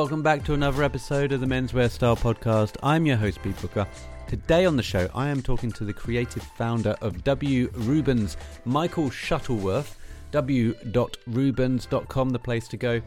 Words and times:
welcome 0.00 0.22
back 0.22 0.42
to 0.42 0.54
another 0.54 0.82
episode 0.82 1.30
of 1.30 1.42
the 1.42 1.46
Menswear 1.46 1.90
Style 1.90 2.16
Podcast. 2.16 2.74
I'm 2.82 3.04
your 3.04 3.18
host, 3.18 3.42
Pete 3.42 3.60
Booker. 3.60 3.86
Today 4.26 4.64
on 4.64 4.74
the 4.74 4.82
show, 4.82 5.10
I 5.14 5.28
am 5.28 5.42
talking 5.42 5.70
to 5.72 5.84
the 5.84 5.92
creative 5.92 6.42
founder 6.42 6.96
of 7.02 7.22
W. 7.22 7.70
Rubens, 7.74 8.38
Michael 8.64 9.10
Shuttleworth. 9.10 9.98
W.Rubens.com, 10.30 12.30
the 12.30 12.38
place 12.38 12.66
to 12.68 12.78
go. 12.78 13.02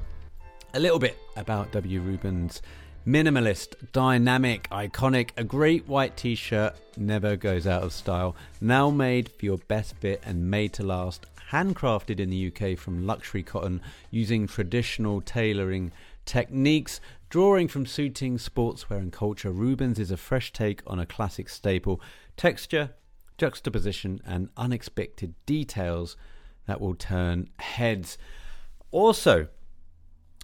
A 0.75 0.79
little 0.79 0.99
bit 0.99 1.17
about 1.35 1.71
W. 1.71 1.99
Rubens. 1.99 2.61
Minimalist, 3.07 3.73
dynamic, 3.91 4.69
iconic, 4.69 5.31
a 5.35 5.43
great 5.43 5.87
white 5.87 6.15
t 6.15 6.35
shirt 6.35 6.75
never 6.95 7.35
goes 7.35 7.65
out 7.65 7.81
of 7.81 7.91
style. 7.91 8.35
Now 8.61 8.91
made 8.91 9.31
for 9.31 9.45
your 9.45 9.57
best 9.57 9.95
fit 9.95 10.21
and 10.23 10.51
made 10.51 10.73
to 10.73 10.83
last. 10.83 11.25
Handcrafted 11.49 12.19
in 12.19 12.29
the 12.29 12.53
UK 12.53 12.77
from 12.77 13.07
luxury 13.07 13.41
cotton 13.41 13.81
using 14.11 14.47
traditional 14.47 15.21
tailoring 15.21 15.91
techniques. 16.25 16.99
Drawing 17.29 17.67
from 17.67 17.85
suiting, 17.85 18.37
sportswear, 18.37 18.97
and 18.97 19.11
culture, 19.11 19.51
Rubens 19.51 19.99
is 19.99 20.11
a 20.11 20.17
fresh 20.17 20.53
take 20.53 20.81
on 20.85 20.99
a 20.99 21.05
classic 21.05 21.49
staple. 21.49 21.99
Texture, 22.37 22.91
juxtaposition, 23.37 24.21
and 24.25 24.49
unexpected 24.55 25.33
details 25.45 26.15
that 26.67 26.79
will 26.79 26.95
turn 26.95 27.49
heads. 27.59 28.17
Also, 28.91 29.47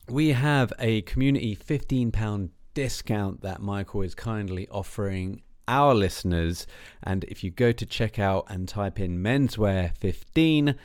we 0.10 0.30
have 0.30 0.74
a 0.80 1.02
community 1.04 1.56
£15 1.56 2.50
discount 2.74 3.42
that 3.42 3.62
Michael 3.62 4.02
is 4.02 4.16
kindly 4.16 4.68
offering 4.70 5.42
our 5.68 5.94
listeners. 5.94 6.66
And 7.04 7.24
if 7.26 7.44
you 7.44 7.52
go 7.52 7.72
to 7.72 7.86
checkout 7.86 8.50
and 8.50 8.68
type 8.68 9.00
in 9.00 9.22
menswear 9.22 9.96
15, 9.98 10.76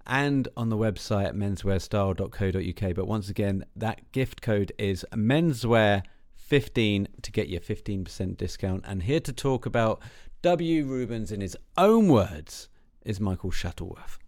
and 0.07 0.47
on 0.55 0.69
the 0.69 0.77
website 0.77 1.33
menswearstyle.co.uk. 1.33 2.95
But 2.95 3.05
once 3.05 3.27
again, 3.27 3.65
that 3.75 4.13
gift 4.13 4.41
code 4.41 4.71
is 4.77 5.05
menswear15 5.13 7.07
to 7.21 7.31
get 7.31 7.49
your 7.49 7.59
15% 7.59 8.37
discount. 8.37 8.85
And 8.87 9.03
here 9.03 9.19
to 9.19 9.33
talk 9.33 9.65
about 9.65 10.01
W. 10.41 10.85
Rubens 10.85 11.33
in 11.33 11.41
his 11.41 11.57
own 11.77 12.07
words 12.07 12.69
is 13.03 13.19
Michael 13.19 13.51
Shuttleworth. 13.51 14.19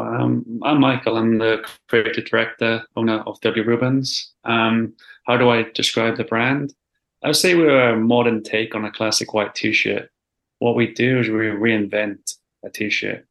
Um, 0.00 0.60
I'm 0.62 0.80
Michael. 0.80 1.16
I'm 1.16 1.38
the 1.38 1.64
creative 1.88 2.24
director, 2.24 2.84
owner 2.96 3.20
of 3.20 3.40
W. 3.40 3.62
Rubens. 3.62 4.32
Um, 4.44 4.94
how 5.26 5.36
do 5.36 5.50
I 5.50 5.64
describe 5.74 6.16
the 6.16 6.24
brand? 6.24 6.74
I 7.22 7.28
would 7.28 7.36
say 7.36 7.54
we're 7.54 7.90
a 7.90 7.96
modern 7.96 8.42
take 8.42 8.74
on 8.74 8.84
a 8.84 8.90
classic 8.90 9.34
white 9.34 9.54
t-shirt. 9.54 10.10
What 10.58 10.76
we 10.76 10.92
do 10.92 11.20
is 11.20 11.28
we 11.28 11.34
reinvent 11.34 12.36
a 12.64 12.70
t-shirt. 12.70 13.26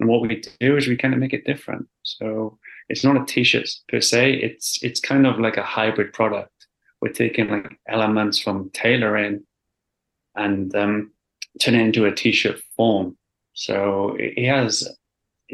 And 0.00 0.08
what 0.08 0.20
we 0.20 0.42
do 0.60 0.76
is 0.76 0.86
we 0.86 0.96
kind 0.96 1.14
of 1.14 1.20
make 1.20 1.32
it 1.32 1.44
different. 1.44 1.86
So 2.02 2.58
it's 2.88 3.04
not 3.04 3.20
a 3.20 3.24
t-shirt 3.24 3.68
per 3.88 4.00
se. 4.00 4.34
It's 4.34 4.82
it's 4.82 5.00
kind 5.00 5.26
of 5.26 5.38
like 5.38 5.56
a 5.56 5.62
hybrid 5.62 6.12
product. 6.12 6.50
We're 7.00 7.12
taking 7.12 7.48
like 7.48 7.78
elements 7.88 8.38
from 8.38 8.70
tailoring 8.70 9.44
and 10.34 10.74
um, 10.74 11.12
turn 11.60 11.74
it 11.74 11.82
into 11.82 12.06
a 12.06 12.14
t-shirt 12.14 12.60
form. 12.76 13.16
So 13.52 14.16
it 14.18 14.46
has 14.48 14.88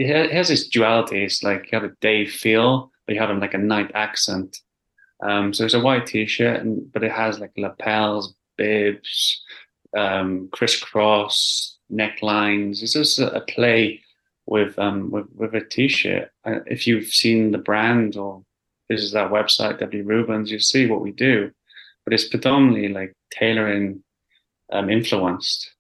it 0.01 0.33
has 0.33 0.48
this 0.48 0.69
duality. 0.69 1.25
It's 1.25 1.43
like 1.43 1.70
you 1.70 1.79
have 1.79 1.91
a 1.91 1.95
day 2.01 2.27
feel, 2.27 2.91
but 3.06 3.15
you 3.15 3.20
have 3.20 3.37
like 3.39 3.55
a 3.55 3.59
night 3.59 3.91
accent. 3.95 4.56
Um, 5.22 5.53
so 5.53 5.65
it's 5.65 5.75
a 5.75 5.81
white 5.81 6.06
t-shirt, 6.06 6.61
and 6.61 6.91
but 6.93 7.05
it 7.05 7.12
has 7.12 7.38
like 7.38 7.53
lapels, 7.56 8.34
bibs, 8.56 9.43
um, 9.97 10.49
crisscross 10.53 11.78
necklines. 11.93 12.83
It's 12.83 12.94
just 12.94 13.19
a, 13.19 13.34
a 13.34 13.41
play 13.43 14.00
with 14.47 14.78
um 14.78 15.11
with, 15.11 15.27
with 15.34 15.55
a 15.55 15.61
t-shirt. 15.61 16.31
Uh, 16.44 16.61
if 16.67 16.87
you've 16.87 17.09
seen 17.09 17.50
the 17.50 17.59
brand 17.59 18.17
or 18.17 18.43
this 18.88 19.03
is 19.03 19.12
that 19.12 19.31
website, 19.31 19.78
W 19.81 20.03
Rubens, 20.03 20.50
you 20.50 20.59
see 20.59 20.87
what 20.87 21.03
we 21.03 21.12
do, 21.12 21.50
but 22.05 22.15
it's 22.15 22.28
predominantly 22.28 22.88
like 22.88 23.12
tailoring 23.31 24.03
um, 24.72 24.88
influenced. 24.88 25.75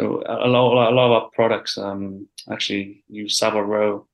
So 0.00 0.22
a 0.26 0.48
lot, 0.48 0.90
a 0.90 0.94
lot 0.94 1.06
of 1.06 1.12
our 1.12 1.30
products 1.34 1.76
um, 1.76 2.26
actually 2.50 3.04
use 3.08 3.36
Savile 3.36 3.60
Row 3.60 4.06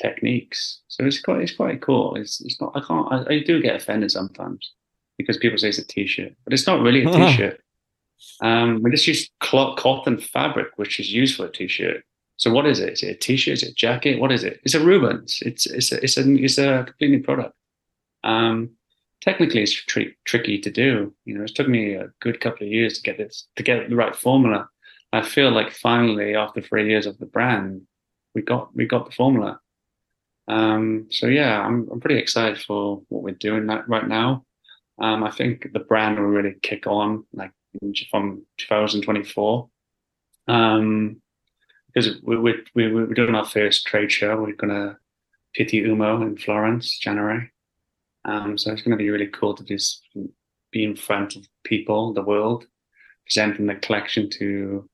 techniques. 0.00 0.80
So 0.88 1.04
it's 1.04 1.20
quite, 1.20 1.42
it's 1.42 1.54
quite 1.54 1.82
cool. 1.82 2.14
It's, 2.14 2.40
it's 2.40 2.58
not. 2.58 2.72
I 2.74 2.80
can't. 2.80 3.12
I, 3.12 3.34
I 3.34 3.42
do 3.42 3.60
get 3.60 3.76
offended 3.76 4.10
sometimes 4.10 4.72
because 5.18 5.36
people 5.36 5.58
say 5.58 5.68
it's 5.68 5.76
a 5.76 5.84
t-shirt, 5.84 6.32
but 6.44 6.54
it's 6.54 6.66
not 6.66 6.80
really 6.80 7.04
a 7.04 7.12
t-shirt. 7.12 7.60
um, 8.40 8.82
we 8.82 8.90
just 8.90 9.06
use 9.06 9.28
cloth, 9.40 9.78
cotton 9.78 10.16
fabric, 10.18 10.68
which 10.76 10.98
is 10.98 11.12
used 11.12 11.36
for 11.36 11.44
a 11.44 11.52
t-shirt. 11.52 12.02
So 12.38 12.50
what 12.50 12.64
is 12.64 12.80
it? 12.80 12.94
Is 12.94 13.02
it 13.02 13.10
a 13.10 13.14
t-shirt? 13.14 13.52
Is 13.52 13.62
it 13.64 13.72
a 13.72 13.74
jacket? 13.74 14.18
What 14.18 14.32
is 14.32 14.44
it? 14.44 14.60
It's 14.64 14.74
a 14.74 14.80
Rubens. 14.80 15.40
It's 15.42 15.66
it's 15.66 15.92
a 15.92 16.02
it's 16.02 16.16
a 16.16 16.22
it's 16.42 16.56
a 16.56 16.84
completely 16.86 17.18
product. 17.18 17.54
Um, 18.24 18.70
technically, 19.20 19.62
it's 19.62 19.72
tri- 19.72 20.16
tricky 20.24 20.58
to 20.60 20.70
do. 20.70 21.12
You 21.26 21.36
know, 21.36 21.44
it 21.44 21.54
took 21.54 21.68
me 21.68 21.96
a 21.96 22.08
good 22.20 22.40
couple 22.40 22.66
of 22.66 22.72
years 22.72 22.94
to 22.94 23.02
get 23.02 23.18
this 23.18 23.46
to 23.56 23.62
get 23.62 23.90
the 23.90 23.94
right 23.94 24.16
formula. 24.16 24.70
I 25.12 25.22
feel 25.22 25.50
like 25.50 25.72
finally, 25.72 26.34
after 26.34 26.60
three 26.60 26.88
years 26.88 27.06
of 27.06 27.18
the 27.18 27.26
brand, 27.26 27.82
we 28.34 28.42
got 28.42 28.74
we 28.74 28.86
got 28.86 29.06
the 29.06 29.14
formula. 29.14 29.60
Um, 30.48 31.08
so 31.10 31.26
yeah, 31.26 31.60
I'm 31.60 31.88
I'm 31.90 32.00
pretty 32.00 32.18
excited 32.18 32.60
for 32.62 33.02
what 33.08 33.22
we're 33.22 33.34
doing 33.34 33.66
right 33.66 34.08
now. 34.08 34.44
Um, 34.98 35.24
I 35.24 35.30
think 35.30 35.68
the 35.72 35.80
brand 35.80 36.18
will 36.18 36.26
really 36.26 36.56
kick 36.62 36.86
on 36.86 37.24
like 37.32 37.52
from 38.10 38.44
2024. 38.58 39.68
Um, 40.48 41.22
because 41.94 42.22
we, 42.22 42.38
we, 42.38 42.54
we, 42.74 42.92
we're 42.92 43.06
doing 43.14 43.34
our 43.34 43.44
first 43.44 43.86
trade 43.86 44.10
show. 44.10 44.40
We're 44.40 44.54
going 44.54 44.72
to 44.72 44.96
Pitti 45.54 45.82
Uomo 45.82 46.22
in 46.22 46.36
Florence, 46.36 46.98
January. 46.98 47.52
Um, 48.24 48.56
so 48.56 48.72
it's 48.72 48.82
going 48.82 48.96
to 48.96 49.02
be 49.02 49.10
really 49.10 49.26
cool 49.26 49.54
to 49.54 49.64
just 49.64 50.02
be 50.70 50.84
in 50.84 50.96
front 50.96 51.36
of 51.36 51.46
people, 51.64 52.14
the 52.14 52.22
world, 52.22 52.66
presenting 53.26 53.66
the 53.66 53.74
collection 53.74 54.30
to 54.30 54.88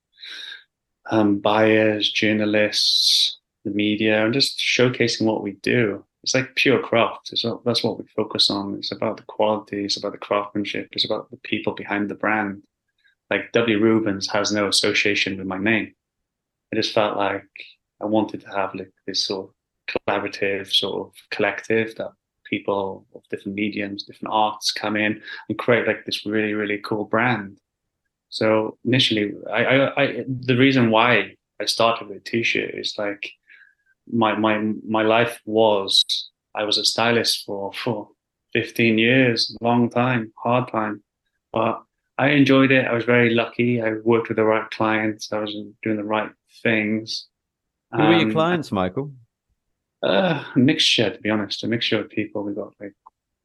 um, 1.11 1.39
buyers, 1.39 2.11
journalists, 2.11 3.39
the 3.65 3.71
media, 3.71 4.25
and 4.25 4.34
just 4.34 4.59
showcasing 4.59 5.22
what 5.22 5.43
we 5.43 5.53
do. 5.62 6.05
It's 6.22 6.34
like 6.34 6.55
pure 6.56 6.81
craft. 6.81 7.31
It's 7.33 7.44
what, 7.44 7.65
that's 7.65 7.84
what 7.84 7.99
we 7.99 8.05
focus 8.16 8.50
on. 8.50 8.75
It's 8.75 8.93
about 8.93 9.17
the 9.17 9.22
quality. 9.25 9.84
It's 9.84 9.97
about 9.97 10.12
the 10.12 10.19
craftsmanship. 10.19 10.88
It's 10.93 11.05
about 11.05 11.31
the 11.31 11.37
people 11.38 11.75
behind 11.75 12.11
the 12.11 12.15
brand. 12.15 12.62
Like 13.31 13.53
W. 13.53 13.78
Rubens 13.78 14.28
has 14.31 14.53
no 14.53 14.69
association 14.69 15.38
with 15.38 15.47
my 15.47 15.59
name 15.59 15.94
I 16.72 16.77
just 16.77 16.93
felt 16.93 17.17
like 17.17 17.49
I 18.00 18.05
wanted 18.05 18.43
to 18.43 18.49
have 18.49 18.75
like 18.75 18.93
this 19.06 19.25
sort 19.25 19.49
of 19.49 19.55
collaborative 20.06 20.72
sort 20.72 21.09
of 21.09 21.15
collective 21.31 21.94
that 21.97 22.12
people 22.44 23.06
of 23.15 23.22
different 23.31 23.56
mediums, 23.56 24.05
different 24.05 24.34
arts 24.34 24.71
come 24.72 24.97
in 24.97 25.21
and 25.49 25.59
create 25.59 25.87
like 25.87 26.05
this 26.05 26.27
really, 26.27 26.55
really 26.55 26.78
cool 26.78 27.05
brand. 27.05 27.59
So 28.28 28.78
initially, 28.84 29.33
I, 29.50 29.65
I, 29.65 30.03
I 30.03 30.25
the 30.28 30.56
reason 30.56 30.91
why 30.91 31.34
I 31.61 31.65
started 31.65 32.09
with 32.09 32.25
t-shirt 32.25 32.75
is 32.75 32.94
like 32.99 33.31
my 34.11 34.34
my 34.37 34.59
my 34.87 35.03
life 35.03 35.41
was 35.44 36.05
I 36.55 36.65
was 36.65 36.78
a 36.78 36.84
stylist 36.84 37.44
for 37.44 37.72
for 37.72 38.09
15 38.55 38.99
years, 38.99 39.56
long 39.61 39.91
time, 39.91 40.33
hard 40.43 40.71
time, 40.71 41.03
but 41.53 41.83
I 42.19 42.31
enjoyed 42.31 42.72
it. 42.72 42.87
I 42.87 42.94
was 42.94 43.05
very 43.05 43.34
lucky. 43.34 43.81
I 43.81 43.93
worked 44.03 44.28
with 44.28 44.37
the 44.37 44.44
right 44.44 44.69
clients. 44.71 45.33
I 45.33 45.38
was 45.38 45.55
doing 45.83 45.97
the 45.97 46.05
right 46.05 46.31
things. 46.62 47.29
Who 47.93 48.02
um, 48.02 48.08
were 48.08 48.20
your 48.20 48.32
clients, 48.32 48.73
Michael? 48.73 49.12
Uh, 50.02 50.44
a 50.55 50.58
mixture, 50.58 51.11
to 51.11 51.20
be 51.20 51.31
honest, 51.31 51.62
a 51.64 51.69
mixture 51.69 52.00
of 52.00 52.11
people. 52.11 52.43
We 52.43 52.55
got 52.55 52.73
like 52.81 52.94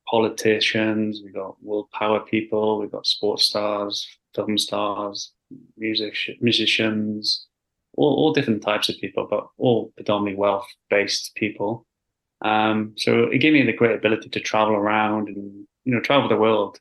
politicians, 0.07 1.22
we 1.24 1.31
got 1.31 1.62
world 1.63 1.90
power 1.92 2.22
people, 2.22 2.80
we 2.80 2.88
got 2.88 3.06
sports 3.06 3.46
stars, 3.46 4.07
film 4.35 4.57
stars, 4.57 5.31
music 5.77 6.15
musicians, 6.41 7.47
all, 7.95 8.13
all 8.15 8.33
different 8.33 8.62
types 8.62 8.89
of 8.89 8.97
people, 8.97 9.27
but 9.30 9.47
all 9.57 9.91
predominantly 9.95 10.39
wealth 10.39 10.68
based 10.89 11.33
people. 11.35 11.85
Um, 12.41 12.94
so 12.97 13.24
it 13.24 13.38
gave 13.38 13.53
me 13.53 13.63
the 13.63 13.74
great 13.74 13.95
ability 13.95 14.30
to 14.30 14.39
travel 14.39 14.75
around 14.75 15.30
and 15.30 15.65
you 15.85 15.94
know 15.94 16.01
travel 16.01 16.27
the 16.27 16.35
world 16.35 16.80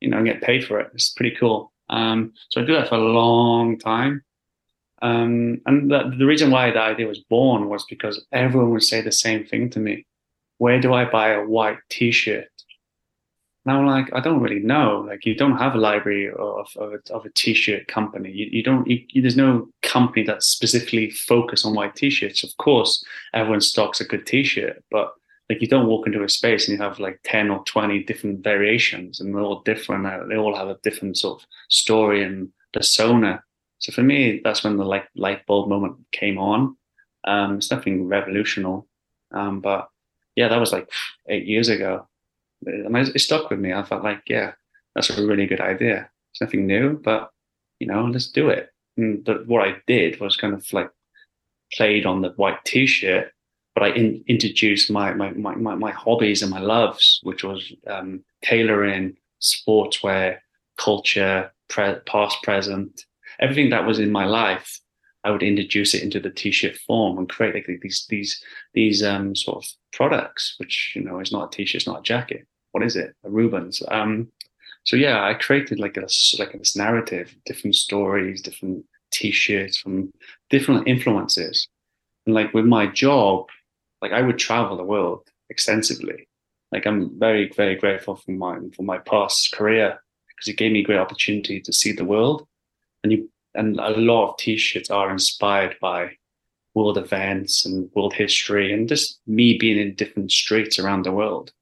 you 0.00 0.08
know, 0.08 0.16
and 0.18 0.26
get 0.26 0.42
paid 0.42 0.64
for 0.64 0.80
it. 0.80 0.90
It's 0.94 1.10
pretty 1.10 1.36
cool. 1.36 1.72
Um, 1.88 2.32
so 2.48 2.60
I 2.60 2.64
do 2.64 2.74
that 2.74 2.88
for 2.88 2.96
a 2.96 2.98
long 2.98 3.78
time. 3.78 4.22
Um, 5.02 5.60
and 5.66 5.90
the, 5.90 6.14
the 6.18 6.26
reason 6.26 6.50
why 6.50 6.70
the 6.70 6.80
idea 6.80 7.06
was 7.06 7.20
born 7.20 7.68
was 7.68 7.84
because 7.88 8.24
everyone 8.32 8.70
would 8.70 8.82
say 8.82 9.00
the 9.00 9.12
same 9.12 9.46
thing 9.46 9.70
to 9.70 9.78
me. 9.78 10.06
Where 10.58 10.80
do 10.80 10.92
I 10.92 11.04
buy 11.06 11.30
a 11.30 11.44
white 11.44 11.78
t-shirt? 11.88 12.48
And 13.66 13.76
I'm 13.76 13.86
like, 13.86 14.10
I 14.14 14.20
don't 14.20 14.40
really 14.40 14.60
know. 14.60 15.04
Like, 15.06 15.26
you 15.26 15.34
don't 15.34 15.58
have 15.58 15.74
a 15.74 15.78
library 15.78 16.30
of, 16.30 16.68
of, 16.76 16.94
a, 16.94 17.12
of 17.12 17.26
a 17.26 17.30
t-shirt 17.30 17.88
company. 17.88 18.30
You, 18.30 18.46
you 18.50 18.62
don't, 18.62 18.86
you, 18.86 19.20
there's 19.20 19.36
no 19.36 19.68
company 19.82 20.24
that's 20.24 20.46
specifically 20.46 21.10
focused 21.10 21.66
on 21.66 21.74
white 21.74 21.94
t-shirts. 21.94 22.42
Of 22.42 22.56
course, 22.56 23.04
everyone 23.34 23.60
stocks 23.60 24.00
a 24.00 24.06
good 24.06 24.26
t-shirt, 24.26 24.82
but 24.90 25.12
like 25.50 25.60
you 25.60 25.66
don't 25.66 25.88
walk 25.88 26.06
into 26.06 26.22
a 26.22 26.28
space 26.28 26.68
and 26.68 26.78
you 26.78 26.82
have 26.82 27.00
like 27.00 27.18
10 27.24 27.50
or 27.50 27.62
20 27.64 28.04
different 28.04 28.42
variations 28.42 29.20
and 29.20 29.34
they're 29.34 29.42
all 29.42 29.62
different 29.62 30.28
they 30.28 30.36
all 30.36 30.54
have 30.54 30.68
a 30.68 30.78
different 30.84 31.18
sort 31.18 31.42
of 31.42 31.46
story 31.68 32.22
and 32.22 32.48
persona 32.72 33.42
so 33.78 33.92
for 33.92 34.02
me 34.02 34.40
that's 34.44 34.62
when 34.62 34.76
the 34.76 34.84
like 34.84 35.08
light 35.16 35.44
bulb 35.46 35.68
moment 35.68 35.96
came 36.12 36.38
on 36.38 36.76
um 37.24 37.56
it's 37.56 37.70
nothing 37.70 38.06
revolutionary 38.06 38.80
um 39.32 39.60
but 39.60 39.88
yeah 40.36 40.46
that 40.46 40.60
was 40.60 40.72
like 40.72 40.88
eight 41.28 41.46
years 41.46 41.68
ago 41.68 42.06
and 42.66 42.96
it 42.96 43.18
stuck 43.20 43.50
with 43.50 43.58
me. 43.58 43.72
I 43.72 43.82
felt 43.82 44.04
like 44.04 44.22
yeah 44.26 44.52
that's 44.94 45.10
a 45.10 45.26
really 45.26 45.46
good 45.46 45.60
idea. 45.60 46.10
It's 46.32 46.40
nothing 46.40 46.66
new 46.66 46.98
but 46.98 47.30
you 47.78 47.86
know 47.86 48.04
let's 48.06 48.28
do 48.28 48.48
it. 48.48 48.70
And 48.96 49.24
the, 49.24 49.44
what 49.46 49.66
i 49.66 49.76
did 49.86 50.20
was 50.20 50.36
kind 50.36 50.52
of 50.52 50.70
like 50.72 50.90
played 51.72 52.04
on 52.04 52.22
the 52.22 52.30
white 52.30 52.64
t-shirt 52.64 53.32
but 53.74 53.84
I 53.84 53.88
in, 53.90 54.24
introduced 54.26 54.90
my, 54.90 55.12
my, 55.14 55.30
my, 55.30 55.54
my, 55.54 55.90
hobbies 55.90 56.42
and 56.42 56.50
my 56.50 56.60
loves, 56.60 57.20
which 57.22 57.44
was 57.44 57.72
um, 57.86 58.22
tailoring, 58.42 59.16
sportswear, 59.40 60.38
culture, 60.76 61.52
pre- 61.68 62.00
past, 62.06 62.42
present, 62.42 63.04
everything 63.38 63.70
that 63.70 63.86
was 63.86 63.98
in 63.98 64.10
my 64.10 64.26
life. 64.26 64.80
I 65.24 65.30
would 65.30 65.42
introduce 65.42 65.94
it 65.94 66.02
into 66.02 66.20
the 66.20 66.30
t-shirt 66.30 66.76
form 66.76 67.18
and 67.18 67.28
create 67.28 67.54
like 67.54 67.80
these 67.82 68.06
these 68.08 68.42
these 68.74 69.02
um, 69.02 69.36
sort 69.36 69.64
of 69.64 69.70
products, 69.92 70.54
which 70.58 70.92
you 70.94 71.02
know 71.02 71.20
is 71.20 71.32
not 71.32 71.52
a 71.52 71.56
t-shirt, 71.56 71.80
it's 71.80 71.86
not 71.86 72.00
a 72.00 72.02
jacket. 72.02 72.46
What 72.72 72.84
is 72.84 72.96
it? 72.96 73.14
A 73.24 73.30
Rubens. 73.30 73.82
Um, 73.90 74.30
so 74.84 74.96
yeah, 74.96 75.24
I 75.24 75.34
created 75.34 75.78
like 75.78 75.96
a 75.96 76.06
like 76.38 76.52
this 76.52 76.76
narrative, 76.76 77.34
different 77.44 77.76
stories, 77.76 78.40
different 78.40 78.84
t-shirts 79.10 79.76
from 79.76 80.12
different 80.48 80.88
influences. 80.88 81.68
And 82.26 82.34
like 82.34 82.54
with 82.54 82.64
my 82.64 82.86
job, 82.86 83.46
like 84.00 84.12
I 84.12 84.22
would 84.22 84.38
travel 84.38 84.76
the 84.76 84.84
world 84.84 85.28
extensively. 85.50 86.28
Like 86.72 86.86
I'm 86.86 87.18
very, 87.18 87.50
very 87.54 87.74
grateful 87.74 88.16
for 88.16 88.30
my 88.30 88.58
for 88.74 88.82
my 88.82 88.98
past 88.98 89.52
career 89.52 90.00
because 90.28 90.48
it 90.48 90.56
gave 90.56 90.72
me 90.72 90.80
a 90.80 90.84
great 90.84 90.98
opportunity 90.98 91.60
to 91.60 91.72
see 91.72 91.92
the 91.92 92.04
world. 92.04 92.46
And 93.02 93.12
you 93.12 93.28
and 93.54 93.78
a 93.80 93.90
lot 93.90 94.30
of 94.30 94.36
t-shirts 94.38 94.90
are 94.90 95.10
inspired 95.10 95.76
by 95.80 96.16
world 96.74 96.98
events 96.98 97.64
and 97.64 97.90
world 97.94 98.14
history 98.14 98.72
and 98.72 98.88
just 98.88 99.20
me 99.26 99.58
being 99.58 99.78
in 99.78 99.94
different 99.94 100.30
streets 100.30 100.78
around 100.78 101.04
the 101.04 101.12
world. 101.12 101.52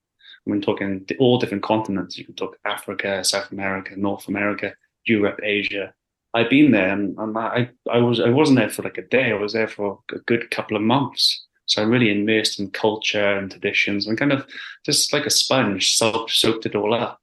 I 0.46 0.50
mean, 0.50 0.60
talking 0.60 1.06
all 1.18 1.38
different 1.38 1.62
continents. 1.62 2.16
You 2.16 2.24
can 2.24 2.34
talk 2.34 2.56
Africa, 2.64 3.22
South 3.24 3.50
America, 3.52 3.94
North 3.96 4.28
America, 4.28 4.74
Europe, 5.04 5.40
Asia. 5.42 5.92
I've 6.34 6.50
been 6.50 6.72
there, 6.72 6.90
and, 6.90 7.18
and 7.18 7.36
I, 7.36 7.70
I 7.90 7.98
was 7.98 8.20
I 8.20 8.28
wasn't 8.28 8.58
there 8.58 8.70
for 8.70 8.82
like 8.82 8.98
a 8.98 9.02
day. 9.02 9.30
I 9.30 9.34
was 9.34 9.54
there 9.54 9.68
for 9.68 10.00
a 10.12 10.18
good 10.20 10.50
couple 10.50 10.76
of 10.76 10.82
months. 10.82 11.46
So 11.66 11.82
I'm 11.82 11.90
really 11.90 12.10
immersed 12.10 12.58
in 12.58 12.70
culture 12.70 13.36
and 13.36 13.50
traditions 13.50 14.06
and 14.06 14.16
kind 14.16 14.32
of 14.32 14.46
just 14.86 15.12
like 15.12 15.26
a 15.26 15.30
sponge, 15.30 15.96
soaked, 15.96 16.30
soaked 16.30 16.64
it 16.64 16.74
all 16.74 16.94
up. 16.94 17.20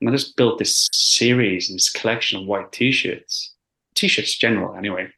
And 0.00 0.08
I 0.08 0.12
just 0.12 0.36
built 0.36 0.58
this 0.58 0.88
series, 0.92 1.68
this 1.68 1.90
collection 1.90 2.40
of 2.40 2.46
white 2.46 2.72
t-shirts, 2.72 3.52
t-shirts 3.98 4.36
general 4.36 4.76
anyway. 4.76 5.08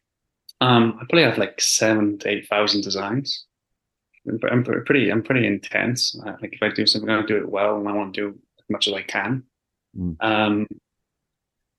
Um, 0.60 0.94
I 0.96 1.04
probably 1.08 1.22
have 1.22 1.38
like 1.38 1.60
seven 1.60 2.18
to 2.18 2.28
eight 2.28 2.48
thousand 2.48 2.82
designs. 2.82 3.46
I'm, 4.28 4.62
pretty, 4.62 5.10
I'm 5.10 5.22
pretty 5.22 5.46
intense. 5.46 6.14
Like 6.42 6.52
if 6.52 6.62
I 6.62 6.68
do 6.68 6.86
something, 6.86 7.08
I 7.08 7.22
do 7.22 7.38
it 7.38 7.48
well, 7.48 7.78
and 7.78 7.88
I 7.88 7.92
want 7.92 8.14
to 8.14 8.20
do 8.20 8.28
as 8.58 8.64
much 8.68 8.86
as 8.86 8.94
I 8.94 9.02
can. 9.02 9.44
Mm. 9.96 10.16
Um, 10.20 10.66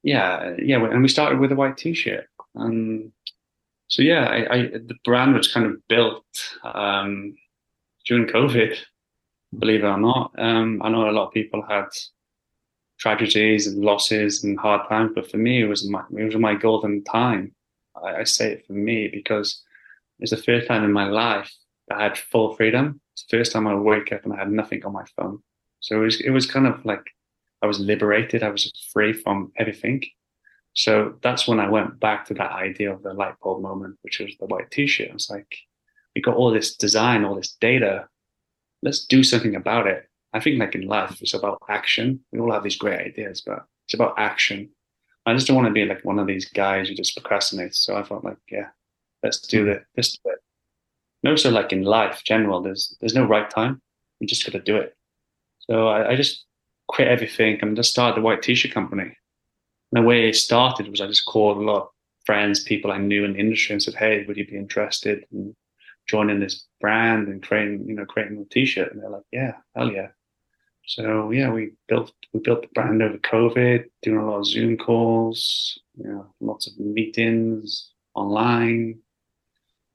yeah, 0.03 0.55
yeah. 0.57 0.83
And 0.83 1.03
we 1.03 1.07
started 1.07 1.39
with 1.39 1.51
a 1.51 1.55
white 1.55 1.77
t-shirt, 1.77 2.27
and 2.55 3.11
so 3.87 4.01
yeah, 4.01 4.25
I, 4.25 4.53
I, 4.53 4.61
the 4.67 4.95
brand 5.05 5.35
was 5.35 5.51
kind 5.53 5.67
of 5.67 5.87
built 5.87 6.25
um, 6.63 7.35
during 8.05 8.27
COVID. 8.27 8.77
Believe 9.59 9.83
it 9.83 9.87
or 9.87 9.97
not, 9.97 10.31
um, 10.37 10.81
I 10.81 10.89
know 10.89 11.09
a 11.09 11.11
lot 11.11 11.27
of 11.27 11.33
people 11.33 11.61
had 11.61 11.89
tragedies 13.01 13.65
and 13.65 13.83
losses 13.83 14.43
and 14.43 14.59
hard 14.59 14.87
times, 14.87 15.11
but 15.15 15.29
for 15.29 15.37
me, 15.37 15.63
it 15.63 15.67
was 15.67 15.89
my 15.89 16.03
it 16.17 16.23
was 16.23 16.35
my 16.35 16.53
golden 16.53 17.03
time. 17.03 17.53
I, 17.95 18.21
I 18.21 18.23
say 18.23 18.53
it 18.53 18.65
for 18.67 18.73
me 18.73 19.07
because 19.07 19.63
it's 20.19 20.31
the 20.31 20.37
first 20.37 20.67
time 20.67 20.83
in 20.83 20.93
my 20.93 21.07
life 21.07 21.51
that 21.87 21.97
I 21.97 22.03
had 22.03 22.17
full 22.17 22.55
freedom. 22.55 23.01
It's 23.13 23.25
the 23.25 23.37
first 23.37 23.51
time 23.51 23.67
I 23.67 23.73
wake 23.75 24.13
up 24.13 24.23
and 24.23 24.33
I 24.33 24.37
had 24.37 24.51
nothing 24.51 24.85
on 24.85 24.93
my 24.93 25.05
phone. 25.17 25.39
So 25.79 25.97
it 25.97 26.03
was 26.05 26.21
it 26.21 26.29
was 26.29 26.45
kind 26.45 26.67
of 26.67 26.85
like 26.85 27.05
I 27.63 27.65
was 27.65 27.79
liberated. 27.79 28.43
I 28.43 28.49
was 28.49 28.71
free 28.93 29.13
from 29.13 29.51
everything. 29.57 30.03
So 30.73 31.15
that's 31.23 31.47
when 31.47 31.59
I 31.59 31.69
went 31.69 31.99
back 31.99 32.25
to 32.27 32.33
that 32.35 32.51
idea 32.51 32.93
of 32.93 33.01
the 33.03 33.13
light 33.13 33.33
bulb 33.41 33.61
moment, 33.61 33.97
which 34.03 34.19
was 34.19 34.33
the 34.39 34.45
white 34.45 34.71
t-shirt. 34.71 35.09
I 35.09 35.13
was 35.13 35.29
like, 35.29 35.53
we 36.15 36.21
got 36.21 36.35
all 36.35 36.51
this 36.51 36.75
design, 36.75 37.25
all 37.25 37.35
this 37.35 37.57
data. 37.59 38.07
Let's 38.81 39.05
do 39.05 39.21
something 39.23 39.55
about 39.55 39.87
it. 39.87 40.07
I 40.33 40.39
think 40.39 40.59
like 40.59 40.75
in 40.75 40.87
life, 40.87 41.21
it's 41.21 41.33
about 41.33 41.61
action. 41.69 42.21
We 42.31 42.39
all 42.39 42.51
have 42.51 42.63
these 42.63 42.77
great 42.77 42.99
ideas, 42.99 43.41
but 43.45 43.65
it's 43.85 43.93
about 43.93 44.15
action. 44.17 44.69
I 45.25 45.33
just 45.33 45.47
don't 45.47 45.55
want 45.55 45.67
to 45.67 45.73
be 45.73 45.85
like 45.85 46.03
one 46.03 46.19
of 46.19 46.27
these 46.27 46.49
guys 46.49 46.87
who 46.87 46.95
just 46.95 47.17
procrastinates. 47.17 47.75
So 47.75 47.95
I 47.95 48.03
thought 48.03 48.23
like, 48.23 48.37
yeah, 48.49 48.69
let's 49.23 49.39
do 49.39 49.65
hmm. 49.65 49.71
it. 49.71 49.85
Let's 49.95 50.17
do 50.17 50.31
it. 50.31 50.39
And 51.23 51.31
also 51.31 51.51
like 51.51 51.71
in 51.71 51.83
life, 51.83 52.23
general, 52.25 52.61
there's 52.61 52.95
there's 52.99 53.13
no 53.13 53.25
right 53.25 53.49
time. 53.49 53.81
You 54.19 54.27
just 54.27 54.45
got 54.45 54.53
to 54.53 54.63
do 54.63 54.77
it. 54.77 54.95
So 55.59 55.87
I, 55.87 56.11
I 56.11 56.15
just 56.15 56.45
quit 56.87 57.07
everything 57.07 57.59
and 57.61 57.75
just 57.75 57.91
started 57.91 58.17
the 58.17 58.21
white 58.25 58.41
t-shirt 58.41 58.71
company 58.73 59.03
And 59.03 59.13
the 59.93 60.01
way 60.01 60.27
it 60.29 60.35
started 60.35 60.89
was 60.89 61.01
I 61.01 61.07
just 61.07 61.25
called 61.25 61.57
a 61.57 61.61
lot 61.61 61.81
of 61.83 61.87
friends, 62.25 62.63
people 62.63 62.91
I 62.91 62.97
knew 62.97 63.23
in 63.23 63.33
the 63.33 63.39
industry, 63.39 63.73
and 63.73 63.83
said, 63.83 63.95
"Hey, 63.95 64.25
would 64.25 64.37
you 64.37 64.47
be 64.47 64.57
interested 64.57 65.25
in 65.31 65.55
joining 66.07 66.39
this 66.39 66.65
brand 66.79 67.27
and 67.27 67.43
creating, 67.43 67.87
you 67.87 67.95
know, 67.95 68.05
creating 68.05 68.39
a 68.41 68.45
T-shirt?" 68.45 68.91
And 68.91 69.01
they're 69.01 69.09
like, 69.09 69.23
"Yeah, 69.31 69.53
hell 69.75 69.91
yeah." 69.91 70.09
So 70.85 71.31
yeah, 71.31 71.51
we 71.51 71.71
built 71.87 72.11
we 72.33 72.39
built 72.39 72.61
the 72.63 72.67
brand 72.73 73.01
over 73.01 73.17
COVID, 73.17 73.85
doing 74.01 74.17
a 74.17 74.25
lot 74.25 74.39
of 74.39 74.47
Zoom 74.47 74.77
calls, 74.77 75.79
you 75.95 76.07
know, 76.07 76.27
lots 76.39 76.67
of 76.67 76.77
meetings 76.79 77.91
online. 78.13 78.99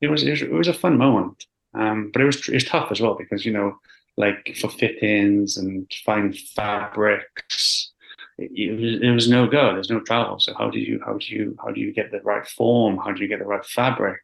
It 0.00 0.08
was 0.08 0.22
it 0.22 0.30
was, 0.30 0.42
it 0.42 0.52
was 0.52 0.68
a 0.68 0.74
fun 0.74 0.96
moment, 0.96 1.44
um, 1.74 2.10
but 2.12 2.22
it 2.22 2.26
was 2.26 2.48
it 2.48 2.54
was 2.54 2.64
tough 2.64 2.90
as 2.90 3.00
well 3.00 3.14
because 3.14 3.44
you 3.44 3.52
know, 3.52 3.78
like 4.16 4.56
for 4.60 4.70
fit-ins 4.70 5.56
and 5.56 5.90
find 6.04 6.36
fabrics 6.36 7.92
it, 8.38 9.02
it, 9.02 9.12
was 9.12 9.28
no 9.28 9.46
go. 9.46 9.72
There's 9.72 9.90
no 9.90 10.00
travel. 10.00 10.38
So 10.40 10.54
how 10.54 10.70
do 10.70 10.78
you 10.78 11.00
how 11.04 11.14
do 11.14 11.34
you 11.34 11.56
how 11.62 11.70
do 11.70 11.80
you 11.80 11.92
get 11.92 12.10
the 12.10 12.20
right 12.20 12.46
form? 12.46 12.98
How 12.98 13.12
do 13.12 13.22
you 13.22 13.28
get 13.28 13.38
the 13.38 13.46
right 13.46 13.64
fabric? 13.64 14.20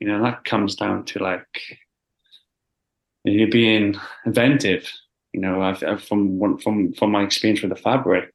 You 0.00 0.08
know 0.08 0.22
that 0.22 0.44
comes 0.44 0.76
down 0.76 1.04
to 1.06 1.18
like 1.18 1.78
you 3.24 3.50
being 3.50 3.96
inventive. 4.24 4.90
You 5.34 5.40
know, 5.40 5.62
I've, 5.62 5.82
I've 5.82 6.02
from 6.02 6.58
from 6.58 6.92
from 6.92 7.10
my 7.10 7.24
experience 7.24 7.60
with 7.60 7.70
the 7.70 7.82
fabric, 7.82 8.32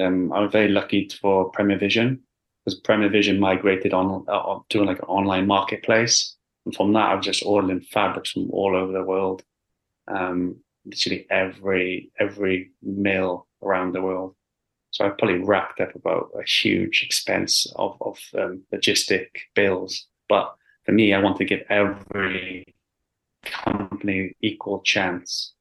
um, 0.00 0.32
I'm 0.32 0.50
very 0.50 0.68
lucky 0.68 1.10
for 1.20 1.52
Première 1.52 1.78
Vision 1.78 2.20
because 2.64 2.80
Première 2.80 3.12
Vision 3.12 3.38
migrated 3.38 3.92
on 3.92 4.24
uh, 4.26 4.58
to 4.70 4.84
like 4.84 5.00
an 5.00 5.04
online 5.04 5.46
marketplace, 5.46 6.34
and 6.64 6.74
from 6.74 6.94
that 6.94 7.10
I 7.10 7.14
was 7.14 7.26
just 7.26 7.44
ordering 7.44 7.82
fabrics 7.82 8.32
from 8.32 8.50
all 8.50 8.74
over 8.74 8.90
the 8.90 9.04
world. 9.04 9.42
Um, 10.08 10.56
literally 10.86 11.26
every 11.30 12.10
every 12.18 12.70
mill 12.82 13.46
around 13.62 13.92
the 13.92 14.02
world. 14.02 14.34
So 14.92 15.04
I 15.04 15.10
probably 15.10 15.38
racked 15.38 15.80
up 15.80 15.94
about 15.94 16.30
a 16.38 16.48
huge 16.48 17.02
expense 17.04 17.66
of, 17.76 17.96
of 18.00 18.18
um, 18.38 18.62
logistic 18.72 19.26
bills. 19.54 20.06
But 20.28 20.54
for 20.86 20.92
me, 20.92 21.12
I 21.12 21.20
want 21.20 21.36
to 21.38 21.44
give 21.44 21.64
every 21.68 22.64
company 23.42 24.36
equal 24.40 24.80
chance. 24.82 25.52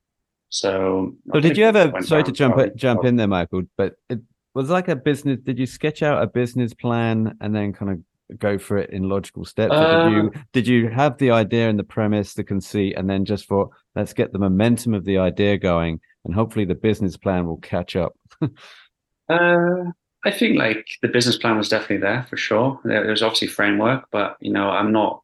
So, 0.53 1.15
so 1.33 1.39
did 1.39 1.57
you 1.57 1.65
ever? 1.65 1.91
Sorry 2.03 2.23
to 2.23 2.31
jump 2.31 2.75
jump 2.75 3.05
in 3.05 3.15
there, 3.15 3.27
Michael, 3.27 3.63
but 3.75 3.95
it 4.09 4.19
was 4.53 4.69
like 4.69 4.87
a 4.87 4.95
business. 4.95 5.39
Did 5.43 5.57
you 5.57 5.65
sketch 5.65 6.03
out 6.03 6.21
a 6.21 6.27
business 6.27 6.75
plan 6.75 7.35
and 7.41 7.55
then 7.55 7.73
kind 7.73 7.91
of 7.91 8.39
go 8.39 8.59
for 8.59 8.77
it 8.77 8.91
in 8.91 9.09
logical 9.09 9.45
steps? 9.45 9.73
Uh, 9.73 10.03
did 10.03 10.13
you 10.13 10.31
did 10.53 10.67
you 10.67 10.89
have 10.89 11.17
the 11.17 11.31
idea 11.31 11.69
and 11.69 11.79
the 11.79 11.83
premise, 11.83 12.35
the 12.35 12.43
conceit, 12.43 12.95
and 12.95 13.09
then 13.09 13.25
just 13.25 13.47
for 13.47 13.71
let's 13.95 14.13
get 14.13 14.31
the 14.31 14.37
momentum 14.37 14.93
of 14.93 15.05
the 15.05 15.17
idea 15.17 15.57
going 15.57 15.99
and 16.25 16.33
hopefully 16.33 16.65
the 16.65 16.75
business 16.75 17.17
plan 17.17 17.45
will 17.45 17.57
catch 17.57 17.95
up. 17.95 18.13
uh, 18.41 19.83
I 20.25 20.31
think 20.31 20.57
like 20.57 20.87
the 21.01 21.07
business 21.07 21.37
plan 21.37 21.57
was 21.57 21.69
definitely 21.69 21.97
there 21.97 22.25
for 22.29 22.37
sure. 22.37 22.79
There, 22.83 23.05
was 23.07 23.23
obviously 23.23 23.47
framework, 23.47 24.05
but 24.11 24.37
you 24.39 24.51
know, 24.51 24.69
I'm 24.69 24.91
not, 24.91 25.21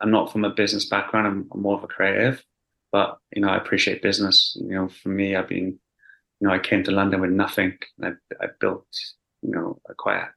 I'm 0.00 0.10
not 0.10 0.32
from 0.32 0.44
a 0.44 0.50
business 0.50 0.86
background. 0.86 1.26
I'm, 1.26 1.48
I'm 1.52 1.62
more 1.62 1.76
of 1.76 1.84
a 1.84 1.88
creative, 1.88 2.42
but 2.92 3.18
you 3.34 3.42
know, 3.42 3.48
I 3.48 3.56
appreciate 3.56 4.02
business. 4.02 4.56
You 4.60 4.74
know, 4.74 4.88
for 4.88 5.08
me, 5.08 5.36
I've 5.36 5.48
been, 5.48 5.78
you 6.40 6.48
know, 6.48 6.52
I 6.52 6.58
came 6.58 6.82
to 6.84 6.90
London 6.90 7.20
with 7.20 7.30
nothing. 7.30 7.78
I, 8.02 8.12
I 8.40 8.46
built, 8.58 8.86
you 9.42 9.50
know, 9.50 9.80
a 9.88 9.94
quite 9.94 10.18
a, 10.18 10.28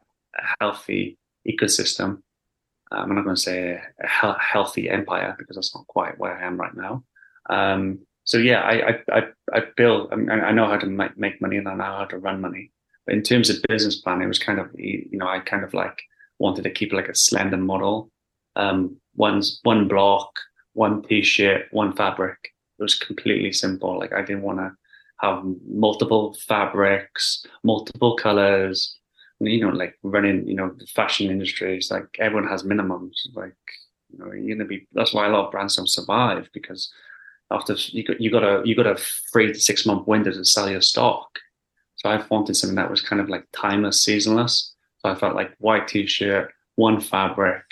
healthy 0.60 1.18
ecosystem. 1.48 2.22
Um, 2.92 3.10
I'm 3.10 3.16
not 3.16 3.24
going 3.24 3.36
to 3.36 3.42
say 3.42 3.80
a, 4.02 4.40
healthy 4.40 4.90
empire 4.90 5.36
because 5.38 5.56
that's 5.56 5.76
not 5.76 5.88
quite 5.88 6.18
where 6.20 6.38
I 6.38 6.46
am 6.46 6.58
right 6.58 6.76
now. 6.76 7.04
Um, 7.50 8.00
so 8.24 8.38
yeah, 8.38 8.62
I 8.62 9.02
I 9.12 9.24
I, 9.54 9.64
build. 9.76 10.10
I, 10.12 10.16
mean, 10.16 10.30
I 10.30 10.52
know 10.52 10.68
how 10.68 10.78
to 10.78 10.86
make, 10.86 11.18
make 11.18 11.42
money 11.42 11.58
and 11.58 11.68
I 11.68 11.76
know 11.76 11.84
how 11.84 12.06
to 12.06 12.18
run 12.18 12.42
money. 12.42 12.72
But 13.06 13.16
in 13.16 13.22
terms 13.22 13.50
of 13.50 13.62
business 13.68 13.98
plan, 13.98 14.22
it 14.22 14.28
was 14.28 14.40
kind 14.40 14.60
of 14.60 14.70
you 14.78 15.10
know 15.18 15.28
I 15.28 15.40
kind 15.40 15.64
of 15.64 15.74
like 15.74 16.02
wanted 16.40 16.64
to 16.64 16.72
keep 16.72 16.94
like 16.94 17.10
a 17.10 17.16
slender 17.16 17.58
model, 17.58 18.10
um, 18.56 18.98
one 19.16 19.42
one 19.64 19.88
block, 19.88 20.32
one 20.74 21.02
t-shirt, 21.04 21.68
one 21.72 21.94
fabric. 21.96 22.38
it 22.80 22.84
was 22.84 22.96
completely 22.96 23.52
simple. 23.52 23.98
Like 23.98 24.14
I 24.14 24.22
didn't 24.22 24.44
want 24.44 24.60
to 24.60 24.72
have 25.22 25.44
multiple 25.68 26.36
fabrics, 26.48 27.46
multiple 27.64 28.16
colors. 28.16 28.98
You 29.40 29.66
know, 29.66 29.74
like 29.76 29.98
running, 30.04 30.48
you 30.48 30.56
know, 30.56 30.72
the 30.78 30.86
fashion 30.86 31.30
industry 31.30 31.78
is 31.78 31.92
like 31.92 32.08
everyone 32.20 32.48
has 32.50 32.64
minimums. 32.64 33.16
Like, 33.34 33.56
you 34.12 34.20
know, 34.20 34.32
you're 34.32 34.56
gonna 34.56 34.68
be. 34.68 34.88
That's 34.94 35.14
why 35.14 35.26
a 35.26 35.30
lot 35.30 35.46
of 35.46 35.52
brands 35.52 35.76
don't 35.76 35.90
survive 35.90 36.48
because 36.54 36.92
after 37.52 37.74
you 37.74 38.04
got 38.04 38.22
you 38.22 38.32
got 38.32 38.44
a 38.44 38.62
you 38.66 38.76
got 38.76 38.88
a 38.88 38.98
three 39.32 39.48
to 39.48 39.60
six 39.60 39.86
month 39.86 40.08
window 40.08 40.32
to 40.32 40.46
sell 40.46 40.70
your 40.70 40.82
stock. 40.82 41.28
So 41.96 42.10
I 42.10 42.24
wanted 42.30 42.56
something 42.56 42.76
that 42.76 42.90
was 42.90 43.02
kind 43.02 43.22
of 43.22 43.30
like 43.30 43.46
timeless, 43.54 44.04
seasonless. 44.04 44.74
So 45.00 45.10
I 45.12 45.16
felt 45.16 45.36
like 45.36 45.56
white 45.60 45.88
t-shirt, 45.88 46.54
one 46.76 47.00
fabric, 47.00 47.64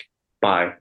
buy, 0.41 0.73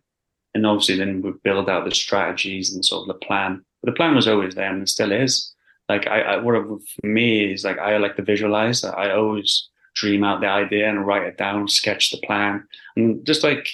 and 0.55 0.67
obviously 0.67 0.97
then 0.97 1.23
we 1.23 1.33
build 1.45 1.69
out 1.69 1.85
the 1.85 1.95
strategies 1.95 2.73
and 2.73 2.85
sort 2.85 3.03
of 3.03 3.09
the 3.09 3.27
plan. 3.27 3.65
But 3.83 3.91
the 3.91 3.97
plan 3.97 4.15
was 4.15 4.29
always 4.29 4.55
there 4.55 4.71
and 4.71 4.83
it 4.83 4.89
still 4.89 5.13
is 5.13 5.55
like 5.91 6.07
I, 6.07 6.21
I 6.21 6.37
what 6.39 6.55
for 6.55 7.07
me 7.07 7.53
is 7.53 7.65
like 7.65 7.79
I 7.79 7.97
like 7.99 8.17
to 8.17 8.23
visualize. 8.23 8.85
I 8.85 9.11
always 9.11 9.69
dream 9.95 10.23
out 10.23 10.41
the 10.41 10.47
idea 10.47 10.89
and 10.89 11.07
write 11.07 11.25
it 11.25 11.37
down, 11.37 11.69
sketch 11.69 12.11
the 12.11 12.19
plan, 12.27 12.67
and 12.97 13.27
just 13.27 13.43
like 13.43 13.69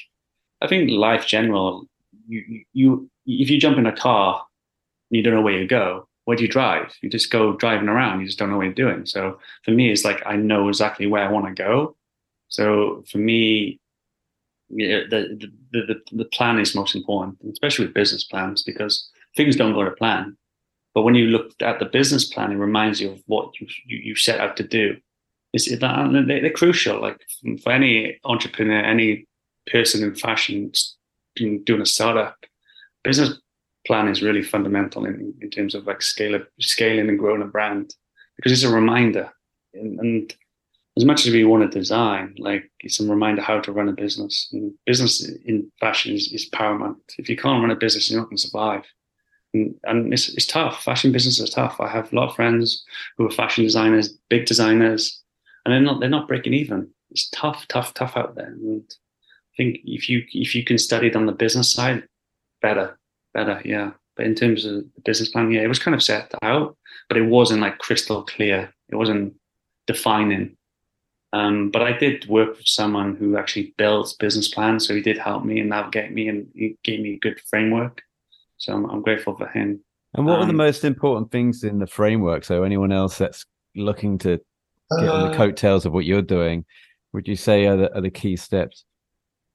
I 0.63 0.67
think 0.67 0.91
life 0.91 1.27
general, 1.27 1.87
you 2.27 2.65
you 2.73 3.11
if 3.27 3.51
you 3.51 3.61
jump 3.61 3.79
in 3.79 3.87
a 3.87 3.97
car 3.97 4.47
you 5.11 5.23
don't 5.23 5.35
know 5.35 5.43
where 5.43 5.59
you 5.59 5.69
go, 5.69 6.09
where 6.25 6.37
do 6.37 6.43
you 6.43 6.49
drive? 6.49 6.93
You 7.01 7.09
just 7.09 7.31
go 7.31 7.57
driving 7.57 7.89
around. 7.89 8.21
You 8.21 8.27
just 8.27 8.39
don't 8.39 8.51
know 8.51 8.57
what 8.57 8.65
you're 8.65 8.73
doing. 8.73 9.07
So 9.07 9.39
for 9.65 9.71
me, 9.71 9.93
it's 9.93 10.05
like 10.05 10.21
I 10.27 10.37
know 10.37 10.69
exactly 10.69 11.07
where 11.07 11.23
I 11.23 11.31
want 11.31 11.47
to 11.47 11.63
go. 11.63 11.97
So 12.49 13.05
for 13.11 13.19
me, 13.19 13.79
yeah, 14.69 15.01
the, 15.09 15.51
the 15.73 15.81
the 15.87 16.01
the 16.13 16.25
plan 16.27 16.59
is 16.59 16.75
most 16.75 16.95
important, 16.95 17.39
especially 17.53 17.87
with 17.87 17.95
business 17.95 18.25
plans, 18.25 18.63
because 18.63 19.09
things 19.37 19.57
don't 19.57 19.75
go 19.75 19.85
to 19.85 19.91
plan. 19.93 20.37
But 20.95 21.03
when 21.03 21.15
you 21.15 21.27
look 21.27 21.53
at 21.61 21.79
the 21.79 21.85
business 21.85 22.25
plan, 22.25 22.53
it 22.53 22.57
reminds 22.57 23.01
you 23.01 23.13
of 23.13 23.23
what 23.27 23.61
you, 23.61 23.67
you, 23.85 23.99
you 23.99 24.17
set 24.17 24.41
out 24.41 24.57
to 24.57 24.63
do. 24.63 24.97
Is 25.53 25.67
that 25.67 26.25
they're 26.27 26.51
crucial? 26.51 27.01
Like 27.01 27.21
for 27.63 27.71
any 27.71 28.19
entrepreneur, 28.25 28.81
any 28.81 29.27
person 29.67 30.03
in 30.03 30.15
fashion 30.15 30.73
doing 31.37 31.83
a 31.83 31.87
startup, 31.87 32.37
business 33.05 33.39
plan 33.87 34.09
is 34.09 34.23
really 34.23 34.43
fundamental 34.43 35.05
in, 35.05 35.35
in 35.41 35.51
terms 35.51 35.75
of 35.75 35.87
like 35.87 36.03
scale 36.03 36.41
scaling 36.61 37.09
and 37.09 37.19
growing 37.19 37.43
a 37.43 37.47
brand 37.47 37.95
because 38.37 38.53
it's 38.53 38.65
a 38.65 38.75
reminder. 38.75 39.31
And, 39.75 40.01
and 40.01 40.35
as 40.97 41.05
much 41.05 41.27
as 41.27 41.33
we 41.33 41.45
want 41.45 41.71
to 41.71 41.79
design, 41.79 42.35
like 42.39 42.71
it's 42.81 43.01
a 43.01 43.07
reminder 43.07 43.43
how 43.43 43.61
to 43.61 43.73
run 43.73 43.89
a 43.89 43.93
business. 43.93 44.49
And 44.53 44.73
business 44.87 45.29
in 45.45 45.71
fashion 45.79 46.15
is, 46.15 46.33
is 46.33 46.47
paramount. 46.47 46.99
If 47.19 47.29
you 47.29 47.37
can't 47.37 47.61
run 47.61 47.71
a 47.71 47.77
business, 47.77 48.11
you're 48.11 48.21
not 48.21 48.29
going 48.29 48.39
to 48.39 48.43
survive 48.43 48.85
and, 49.57 49.75
and 49.85 50.13
it's, 50.13 50.29
it's 50.31 50.47
tough. 50.47 50.83
Fashion 50.83 51.13
business 51.13 51.39
is 51.39 51.51
tough. 51.51 51.81
I 51.81 51.89
have 51.89 52.13
a 52.13 52.17
lot 52.17 52.29
of 52.29 52.37
friends 52.37 52.85
who 53.17 53.27
are 53.27 53.31
fashion 53.31 53.65
designers, 53.65 54.17
big 54.29 54.47
designers, 54.47 55.23
and 55.65 55.73
they're 55.73 55.81
not 55.81 56.01
they're 56.01 56.09
not 56.09 56.29
breaking 56.29 56.55
even. 56.55 56.89
It's 57.11 57.29
tough, 57.31 57.67
tough, 57.69 57.95
tough 57.95 58.17
out 58.17 58.35
there. 58.35 58.47
And 58.47 58.83
I 58.91 59.55
think 59.57 59.79
if 59.85 60.09
you 60.09 60.25
if 60.33 60.55
you 60.55 60.65
can 60.65 60.79
study 60.79 61.09
it 61.09 61.17
on 61.17 61.27
the 61.27 61.33
business 61.33 61.73
side, 61.73 62.07
better, 62.63 62.99
better, 63.35 63.61
yeah. 63.65 63.93
But 64.17 64.27
in 64.27 64.35
terms 64.35 64.65
of 64.65 64.75
the 64.95 65.01
business 65.05 65.29
plan, 65.29 65.51
yeah, 65.51 65.61
it 65.61 65.69
was 65.69 65.79
kind 65.79 65.95
of 65.95 66.03
set 66.03 66.33
out, 66.43 66.77
but 67.09 67.19
it 67.19 67.27
wasn't 67.27 67.61
like 67.61 67.79
crystal 67.79 68.23
clear. 68.25 68.73
It 68.89 68.97
wasn't 68.97 69.35
defining. 69.87 70.56
Um, 71.37 71.71
but 71.71 71.83
I 71.83 71.93
did 71.93 72.27
work 72.29 72.57
with 72.57 72.67
someone 72.67 73.15
who 73.17 73.37
actually 73.37 73.75
builds 73.77 74.15
business 74.15 74.49
plans, 74.49 74.87
so 74.87 74.95
he 74.95 75.03
did 75.03 75.19
help 75.19 75.45
me 75.45 75.61
and 75.61 75.69
navigate 75.69 76.13
me, 76.13 76.29
and 76.29 76.49
he 76.55 76.79
gave 76.83 77.01
me 77.01 77.15
a 77.15 77.19
good 77.19 77.39
framework. 77.51 78.01
So 78.57 78.73
I'm, 78.73 78.87
I'm 78.87 79.03
grateful 79.03 79.37
for 79.37 79.47
him. 79.49 79.81
And 80.15 80.25
what 80.25 80.37
um, 80.37 80.43
are 80.43 80.47
the 80.47 80.55
most 80.55 80.83
important 80.83 81.31
things 81.31 81.63
in 81.63 81.79
the 81.79 81.87
framework? 81.87 82.45
So 82.45 82.63
anyone 82.63 82.91
else 82.91 83.19
that's 83.19 83.45
looking 83.75 84.17
to 84.19 84.41
get 84.99 85.09
uh, 85.09 85.13
on 85.13 85.31
the 85.31 85.37
coattails 85.37 85.85
of 85.85 85.93
what 85.93 86.07
you're 86.07 86.23
doing, 86.23 86.65
would 87.13 87.29
you 87.29 87.37
say 87.37 87.67
are 87.67 87.77
the, 87.77 87.95
are 87.95 88.01
the 88.01 88.11
key 88.11 88.37
steps? 88.37 88.85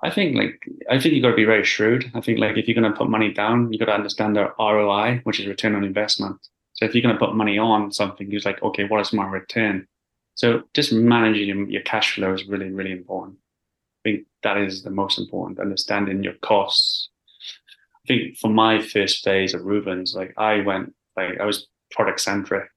I 0.03 0.11
think 0.11 0.35
like 0.35 0.59
I 0.89 1.00
think 1.00 1.15
you 1.15 1.21
got 1.21 1.29
to 1.29 1.35
be 1.35 1.45
very 1.45 1.63
shrewd. 1.63 2.11
I 2.13 2.21
think 2.21 2.38
like 2.38 2.57
if 2.57 2.67
you're 2.67 2.79
going 2.79 2.91
to 2.91 2.97
put 2.97 3.09
money 3.09 3.33
down, 3.33 3.73
you 3.73 3.79
got 3.79 3.85
to 3.85 3.93
understand 3.93 4.35
the 4.35 4.53
ROI, 4.59 5.21
which 5.23 5.39
is 5.39 5.47
return 5.47 5.73
on 5.73 5.83
investment. 5.83 6.38
So 6.73 6.85
if 6.85 6.93
you're 6.93 7.03
going 7.03 7.15
to 7.15 7.19
put 7.19 7.35
money 7.35 7.57
on 7.57 7.91
something, 7.91 8.29
you're 8.29 8.41
like, 8.45 8.61
okay, 8.61 8.85
what 8.85 9.01
is 9.01 9.13
my 9.13 9.25
return? 9.25 9.88
So 10.41 10.63
just 10.74 10.91
managing 10.91 11.69
your 11.69 11.83
cash 11.83 12.15
flow 12.15 12.33
is 12.33 12.48
really 12.48 12.71
really 12.71 12.91
important. 12.91 13.38
I 14.00 14.01
think 14.03 14.25
that 14.41 14.57
is 14.57 14.81
the 14.81 14.89
most 14.89 15.19
important. 15.19 15.60
Understanding 15.60 16.24
your 16.24 16.33
costs, 16.41 17.10
I 18.03 18.07
think 18.07 18.38
for 18.39 18.50
my 18.50 18.81
first 18.81 19.24
phase 19.24 19.53
of 19.53 19.63
Rubens, 19.63 20.15
like 20.15 20.33
I 20.38 20.62
went 20.62 20.95
like 21.15 21.39
I 21.39 21.45
was 21.45 21.67
product 21.91 22.21
centric. 22.21 22.71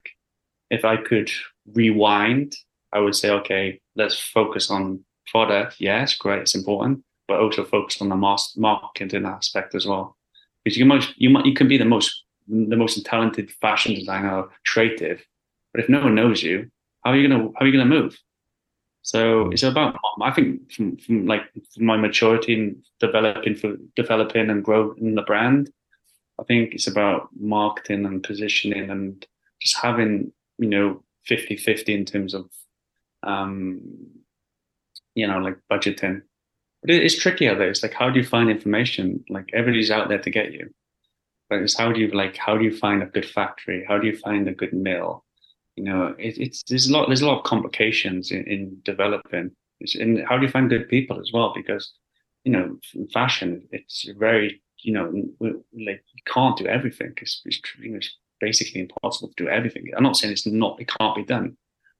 If 0.68 0.84
I 0.84 0.98
could 0.98 1.30
rewind, 1.72 2.54
I 2.92 2.98
would 2.98 3.14
say, 3.14 3.30
okay, 3.30 3.80
let's 3.96 4.20
focus 4.20 4.70
on 4.70 5.02
product. 5.28 5.76
Yes, 5.78 6.14
great, 6.18 6.42
it's 6.42 6.54
important, 6.54 7.02
but 7.26 7.40
also 7.40 7.64
focus 7.64 8.02
on 8.02 8.10
the 8.10 8.16
mass 8.16 8.54
marketing 8.58 9.24
aspect 9.24 9.74
as 9.74 9.86
well. 9.86 10.18
Because 10.62 10.76
you 10.76 10.84
most 10.84 11.14
you 11.16 11.30
might 11.30 11.46
you 11.46 11.54
can 11.54 11.68
be 11.68 11.78
the 11.78 11.86
most 11.86 12.24
the 12.46 12.76
most 12.76 13.02
talented 13.06 13.50
fashion 13.62 13.94
designer, 13.94 14.44
creative, 14.66 15.24
but 15.72 15.82
if 15.82 15.88
no 15.88 16.02
one 16.02 16.14
knows 16.14 16.42
you, 16.42 16.70
how 17.04 17.10
are 17.12 17.16
you 17.16 17.28
gonna 17.28 17.44
how 17.56 17.64
are 17.64 17.66
you 17.66 17.72
gonna 17.72 17.84
move? 17.84 18.18
So 19.02 19.44
hmm. 19.44 19.52
it's 19.52 19.62
about 19.62 19.96
I 20.22 20.30
think 20.32 20.72
from, 20.72 20.96
from 20.96 21.26
like 21.26 21.42
from 21.74 21.84
my 21.84 21.96
maturity 21.96 22.54
in 22.54 22.82
developing 22.98 23.54
for 23.54 23.76
developing 23.94 24.50
and 24.50 24.64
growing 24.64 25.14
the 25.14 25.22
brand. 25.22 25.70
I 26.40 26.42
think 26.42 26.74
it's 26.74 26.88
about 26.88 27.28
marketing 27.38 28.06
and 28.06 28.22
positioning 28.22 28.90
and 28.90 29.24
just 29.60 29.76
having 29.76 30.32
you 30.58 30.68
know 30.68 31.04
50-50 31.30 31.88
in 31.88 32.04
terms 32.04 32.34
of 32.34 32.50
um 33.22 33.82
you 35.14 35.26
know 35.26 35.38
like 35.38 35.58
budgeting. 35.70 36.22
But 36.80 36.90
it's 36.90 37.16
tricky 37.16 37.48
out 37.48 37.58
there. 37.58 37.68
It's 37.68 37.82
like 37.82 37.94
how 37.94 38.10
do 38.10 38.18
you 38.18 38.26
find 38.26 38.50
information? 38.50 39.24
Like 39.28 39.50
everybody's 39.52 39.90
out 39.90 40.08
there 40.08 40.18
to 40.18 40.30
get 40.30 40.52
you. 40.52 40.70
But 41.50 41.60
it's 41.60 41.76
how 41.76 41.92
do 41.92 42.00
you 42.00 42.08
like 42.08 42.38
how 42.38 42.56
do 42.56 42.64
you 42.64 42.74
find 42.74 43.02
a 43.02 43.06
good 43.06 43.28
factory? 43.28 43.84
How 43.86 43.98
do 43.98 44.06
you 44.06 44.16
find 44.16 44.48
a 44.48 44.54
good 44.54 44.72
mill? 44.72 45.24
You 45.76 45.84
know, 45.84 46.14
it, 46.18 46.38
it's 46.38 46.62
there's 46.68 46.88
a 46.88 46.92
lot 46.92 47.08
there's 47.08 47.22
a 47.22 47.26
lot 47.26 47.38
of 47.38 47.44
complications 47.44 48.30
in, 48.30 48.44
in 48.44 48.78
developing. 48.84 49.50
and 49.98 50.24
how 50.28 50.36
do 50.36 50.46
you 50.46 50.52
find 50.52 50.70
good 50.70 50.88
people 50.88 51.20
as 51.20 51.30
well? 51.32 51.52
Because 51.54 51.92
you 52.44 52.52
know, 52.52 52.78
fashion 53.12 53.66
it's 53.70 54.06
very 54.18 54.62
you 54.78 54.92
know 54.92 55.04
like 55.40 56.04
you 56.12 56.22
can't 56.26 56.56
do 56.56 56.66
everything. 56.66 57.12
It's, 57.20 57.42
it's, 57.44 57.60
you 57.80 57.90
know, 57.90 57.96
it's 57.96 58.16
basically 58.40 58.80
impossible 58.82 59.28
to 59.28 59.44
do 59.44 59.50
everything. 59.50 59.90
I'm 59.96 60.02
not 60.02 60.16
saying 60.16 60.32
it's 60.32 60.46
not 60.46 60.80
it 60.80 60.88
can't 60.98 61.16
be 61.16 61.24
done, 61.24 61.56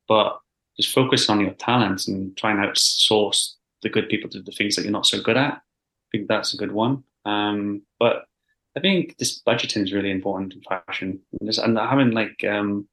but 0.08 0.38
just 0.76 0.94
focus 0.94 1.28
on 1.28 1.40
your 1.40 1.54
talents 1.54 2.08
and 2.08 2.36
try 2.36 2.50
and 2.50 2.60
outsource 2.60 3.54
the 3.82 3.88
good 3.88 4.08
people 4.08 4.30
to 4.30 4.42
the 4.42 4.52
things 4.52 4.76
that 4.76 4.82
you're 4.82 4.92
not 4.92 5.06
so 5.06 5.20
good 5.20 5.36
at. 5.36 5.54
I 5.54 6.08
think 6.12 6.28
that's 6.28 6.54
a 6.54 6.56
good 6.56 6.72
one. 6.72 7.04
Um, 7.24 7.82
but 7.98 8.24
I 8.76 8.80
think 8.80 9.16
this 9.18 9.40
budgeting 9.42 9.84
is 9.84 9.92
really 9.92 10.10
important 10.10 10.54
in 10.54 10.62
fashion, 10.62 11.20
and, 11.40 11.58
and 11.58 11.78
having 11.78 12.10
like 12.10 12.42
um, 12.44 12.88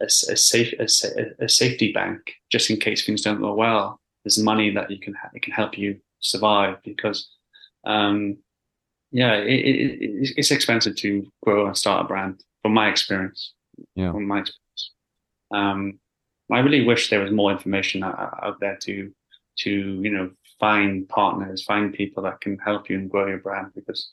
a, 0.00 0.04
a 0.06 0.36
safe 0.36 0.74
a, 0.78 1.44
a, 1.44 1.48
safety 1.48 1.92
bank 1.92 2.34
just 2.50 2.70
in 2.70 2.76
case 2.78 3.04
things 3.04 3.22
don't 3.22 3.40
go 3.40 3.54
well. 3.54 4.00
There's 4.24 4.38
money 4.38 4.70
that 4.74 4.90
you 4.90 4.98
can 4.98 5.14
it 5.34 5.42
can 5.42 5.52
help 5.52 5.78
you 5.78 6.00
survive 6.20 6.76
because, 6.84 7.28
um, 7.84 8.38
yeah, 9.10 9.34
it, 9.34 9.48
it, 9.48 10.32
it's 10.36 10.50
expensive 10.50 10.96
to 10.96 11.30
grow 11.42 11.66
and 11.66 11.76
start 11.76 12.04
a 12.04 12.08
brand. 12.08 12.42
From 12.62 12.74
my 12.74 12.88
experience, 12.88 13.54
yeah, 13.94 14.12
from 14.12 14.26
my 14.26 14.40
experience, 14.40 14.92
um, 15.52 15.98
I 16.50 16.58
really 16.60 16.84
wish 16.84 17.10
there 17.10 17.20
was 17.20 17.30
more 17.30 17.52
information 17.52 18.02
out, 18.02 18.38
out 18.42 18.60
there 18.60 18.76
to 18.82 19.12
to 19.58 19.70
you 19.70 20.10
know 20.10 20.30
find 20.58 21.08
partners, 21.08 21.62
find 21.62 21.92
people 21.92 22.22
that 22.24 22.40
can 22.40 22.58
help 22.58 22.90
you 22.90 22.98
and 22.98 23.10
grow 23.10 23.28
your 23.28 23.38
brand 23.38 23.70
because 23.74 24.10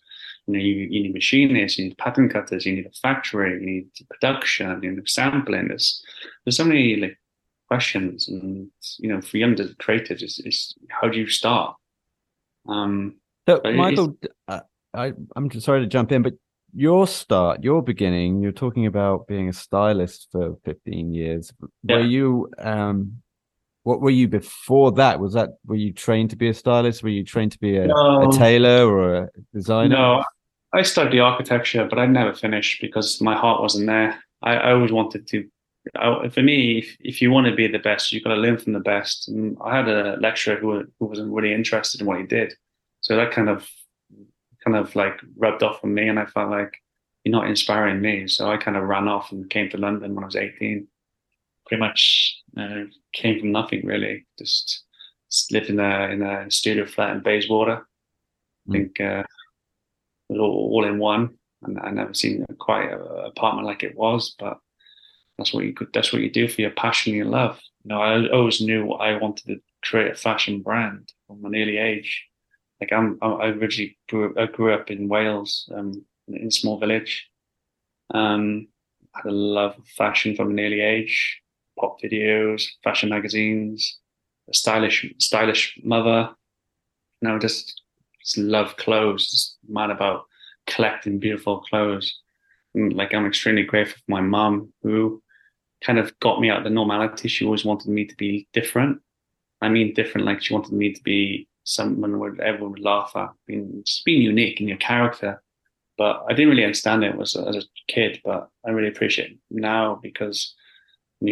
you 0.48 0.54
know, 0.54 0.60
you, 0.60 0.76
you 0.76 1.04
need 1.04 1.14
machinists, 1.14 1.80
you 1.80 1.86
need 1.86 1.98
pattern 1.98 2.30
cutters, 2.30 2.66
you 2.66 2.76
need 2.76 2.86
a 2.86 2.92
factory, 2.92 3.60
you 3.60 3.66
need 3.66 3.88
production, 4.10 4.82
you 4.84 4.92
need 4.92 5.10
sampling. 5.10 5.70
There's 5.70 6.04
there's 6.44 6.58
so 6.58 6.66
many 6.66 6.96
like 6.98 7.18
questions, 7.68 8.28
and 8.28 8.70
you 9.00 9.10
know, 9.10 9.22
for 9.22 9.38
young 9.38 9.56
creatives, 9.56 10.24
is 10.24 10.40
is 10.46 10.76
how 10.90 11.08
do 11.08 11.18
you 11.18 11.28
start? 11.28 11.76
Um, 12.68 13.16
so, 13.48 13.62
Michael, 13.64 14.18
uh, 14.48 14.62
I 14.94 15.14
I'm 15.36 15.52
sorry 15.60 15.82
to 15.82 15.88
jump 15.88 16.12
in, 16.12 16.22
but 16.22 16.34
your 16.76 17.08
start, 17.08 17.64
your 17.64 17.82
beginning, 17.82 18.42
you're 18.42 18.52
talking 18.52 18.86
about 18.86 19.28
being 19.28 19.50
a 19.50 19.54
stylist 19.54 20.28
for 20.32 20.58
15 20.66 21.14
years. 21.14 21.54
Yeah. 21.84 21.98
Were 21.98 22.04
you 22.04 22.50
um 22.58 23.22
what 23.86 24.02
were 24.02 24.10
you 24.10 24.28
before 24.28 24.92
that? 24.94 25.20
Was 25.20 25.34
that 25.34 25.52
were 25.64 25.76
you 25.76 25.94
trained 25.94 26.32
to 26.32 26.36
be 26.36 26.50
a 26.50 26.56
stylist? 26.56 27.04
Were 27.04 27.10
you 27.10 27.24
trained 27.24 27.52
to 27.52 27.60
be 27.60 27.78
a, 27.78 27.86
no. 27.86 28.28
a 28.28 28.32
tailor 28.32 28.92
or 28.92 29.16
a 29.16 29.30
designer? 29.54 29.96
No, 29.96 30.24
I 30.74 30.82
studied 30.82 31.20
architecture, 31.20 31.86
but 31.88 32.00
I 32.00 32.08
never 32.08 32.34
finished 32.34 32.82
because 32.82 33.22
my 33.22 33.36
heart 33.38 33.62
wasn't 33.62 33.86
there. 33.86 34.20
I, 34.42 34.56
I 34.56 34.72
always 34.72 34.92
wanted 34.92 35.28
to. 35.28 35.48
I, 35.96 36.30
for 36.30 36.42
me, 36.42 36.80
if, 36.80 36.98
if 37.00 37.22
you 37.22 37.30
want 37.30 37.46
to 37.46 37.54
be 37.54 37.68
the 37.68 37.78
best, 37.78 38.12
you've 38.12 38.24
got 38.24 38.34
to 38.34 38.42
learn 38.42 38.58
from 38.58 38.74
the 38.74 38.80
best. 38.80 39.28
And 39.28 39.56
I 39.64 39.76
had 39.76 39.88
a 39.88 40.18
lecturer 40.20 40.56
who, 40.56 40.84
who 41.00 41.06
wasn't 41.06 41.32
really 41.32 41.54
interested 41.54 42.02
in 42.02 42.08
what 42.08 42.20
he 42.20 42.26
did, 42.26 42.56
so 43.02 43.16
that 43.16 43.34
kind 43.34 43.50
of 43.50 43.70
kind 44.64 44.78
of 44.78 44.96
like 44.96 45.22
rubbed 45.38 45.62
off 45.62 45.84
on 45.84 45.94
me, 45.94 46.08
and 46.08 46.18
I 46.18 46.26
felt 46.26 46.50
like 46.50 46.74
you're 47.24 47.34
not 47.34 47.48
inspiring 47.48 48.02
me. 48.02 48.28
So 48.28 48.50
I 48.50 48.58
kind 48.58 48.78
of 48.78 48.84
ran 48.86 49.08
off 49.08 49.32
and 49.32 49.48
came 49.48 49.70
to 49.70 49.78
London 49.78 50.16
when 50.16 50.24
I 50.24 50.26
was 50.26 50.36
18. 50.36 50.88
Pretty 51.68 51.80
much 51.82 52.42
uh, 52.58 52.84
came 53.14 53.40
from 53.40 53.52
nothing 53.52 53.86
really. 53.86 54.26
Just, 54.38 54.84
just 55.32 55.52
lived 55.52 55.70
in 55.70 55.80
a 55.80 56.10
in 56.10 56.22
a 56.22 56.50
studio 56.52 56.86
flat 56.86 57.16
in 57.16 57.24
Bayswater. 57.24 57.88
I 58.68 58.72
think 58.72 59.00
uh, 59.00 59.24
all, 60.30 60.40
all 60.40 60.86
in 60.86 61.00
one. 61.00 61.38
And 61.64 61.80
I 61.80 61.90
never 61.90 62.14
seen 62.14 62.46
quite 62.60 62.92
an 62.92 63.02
apartment 63.26 63.66
like 63.66 63.84
it 63.84 63.98
was, 63.98 64.36
but 64.38 64.60
that's 65.38 65.54
what 65.54 65.66
you 65.66 65.74
could. 65.74 65.92
That's 65.94 66.14
what 66.14 66.22
you 66.22 66.30
do 66.30 66.48
for 66.48 66.62
your 66.62 66.72
passion, 66.72 67.14
your 67.14 67.26
love. 67.26 67.60
You 67.84 67.90
know, 67.90 68.02
I 68.02 68.30
always 68.30 68.62
knew 68.62 68.92
I 68.94 69.18
wanted 69.18 69.48
to 69.48 69.60
create 69.84 70.12
a 70.12 70.16
fashion 70.16 70.62
brand 70.62 71.12
from 71.28 71.44
an 71.46 71.56
early 71.56 71.78
age. 71.78 72.26
Like 72.80 72.92
I'm, 72.94 73.18
I 73.22 73.48
originally 73.48 73.98
grew, 74.10 74.34
I 74.38 74.46
grew 74.46 74.74
up 74.74 74.92
in 74.92 75.08
Wales, 75.08 75.70
um, 75.76 76.06
in 76.28 76.48
a 76.48 76.52
small 76.52 76.80
village. 76.80 77.28
Um, 78.14 78.68
I 79.16 79.20
had 79.24 79.32
a 79.32 79.36
love 79.36 79.78
of 79.78 79.88
fashion 79.88 80.36
from 80.36 80.52
an 80.52 80.60
early 80.60 80.82
age, 80.82 81.42
pop 81.80 81.98
videos, 82.02 82.66
fashion 82.84 83.10
magazines, 83.10 84.00
a 84.50 84.54
stylish, 84.54 85.06
stylish 85.20 85.80
mother. 85.84 86.30
You 87.22 87.30
know, 87.30 87.40
just, 87.40 87.82
just 88.22 88.38
love 88.38 88.78
clothes. 88.78 89.30
Just 89.30 89.58
mad 89.68 89.90
about 89.90 90.24
collecting 90.68 91.20
beautiful 91.20 91.62
clothes. 91.62 92.20
And 92.74 92.94
like 92.94 93.14
I'm 93.14 93.26
extremely 93.26 93.64
grateful 93.64 93.98
for 94.06 94.12
my 94.12 94.22
mom 94.22 94.74
who 94.84 95.22
kind 95.82 96.00
of 96.00 96.18
got 96.20 96.42
me 96.42 96.50
out 96.50 96.60
of 96.60 96.64
the 96.64 96.70
normality. 96.70 97.28
She 97.28 97.46
always 97.46 97.66
wanted 97.66 97.90
me 97.90 98.06
to 98.06 98.16
be 98.16 98.48
different. 98.54 99.00
I 99.62 99.70
mean, 99.70 99.94
different, 99.94 100.28
like 100.28 100.42
she 100.42 100.54
wanted 100.54 100.74
me 100.74 100.94
to 100.94 101.04
be 101.04 101.48
someone 101.64 102.20
where 102.20 102.40
everyone 102.42 102.72
would 102.72 102.80
laugh 102.80 103.14
at, 103.16 103.30
being 103.48 103.82
just 103.86 104.06
being 104.06 104.22
unique 104.22 104.62
in 104.62 104.68
your 104.68 104.78
character. 104.78 105.42
But 105.98 106.24
I 106.30 106.34
didn't 106.34 106.50
really 106.50 106.66
understand 106.66 107.04
it 107.04 107.16
as 107.20 107.36
a, 107.36 107.48
as 107.48 107.56
a 107.56 107.62
kid, 107.88 108.20
but 108.24 108.50
I 108.66 108.72
really 108.72 108.90
appreciate 108.90 109.32
it 109.32 109.38
now 109.50 110.00
because 110.02 110.54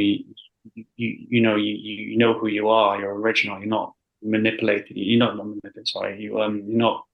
you 0.02 0.36
you, 0.74 0.86
you 1.30 1.42
know 1.42 1.56
you, 1.56 1.74
you 1.74 2.18
know 2.18 2.38
who 2.38 2.48
you 2.48 2.70
are. 2.70 3.00
You're 3.00 3.16
original. 3.16 3.60
You're 3.60 3.68
not 3.68 3.94
manipulated. 4.22 4.96
You're 4.96 5.20
not, 5.20 5.36
not 5.36 5.48
manipulated. 5.48 5.88
Sorry, 5.88 6.22
you 6.22 6.42
um 6.42 6.64
you're 6.68 6.78
not 6.78 7.06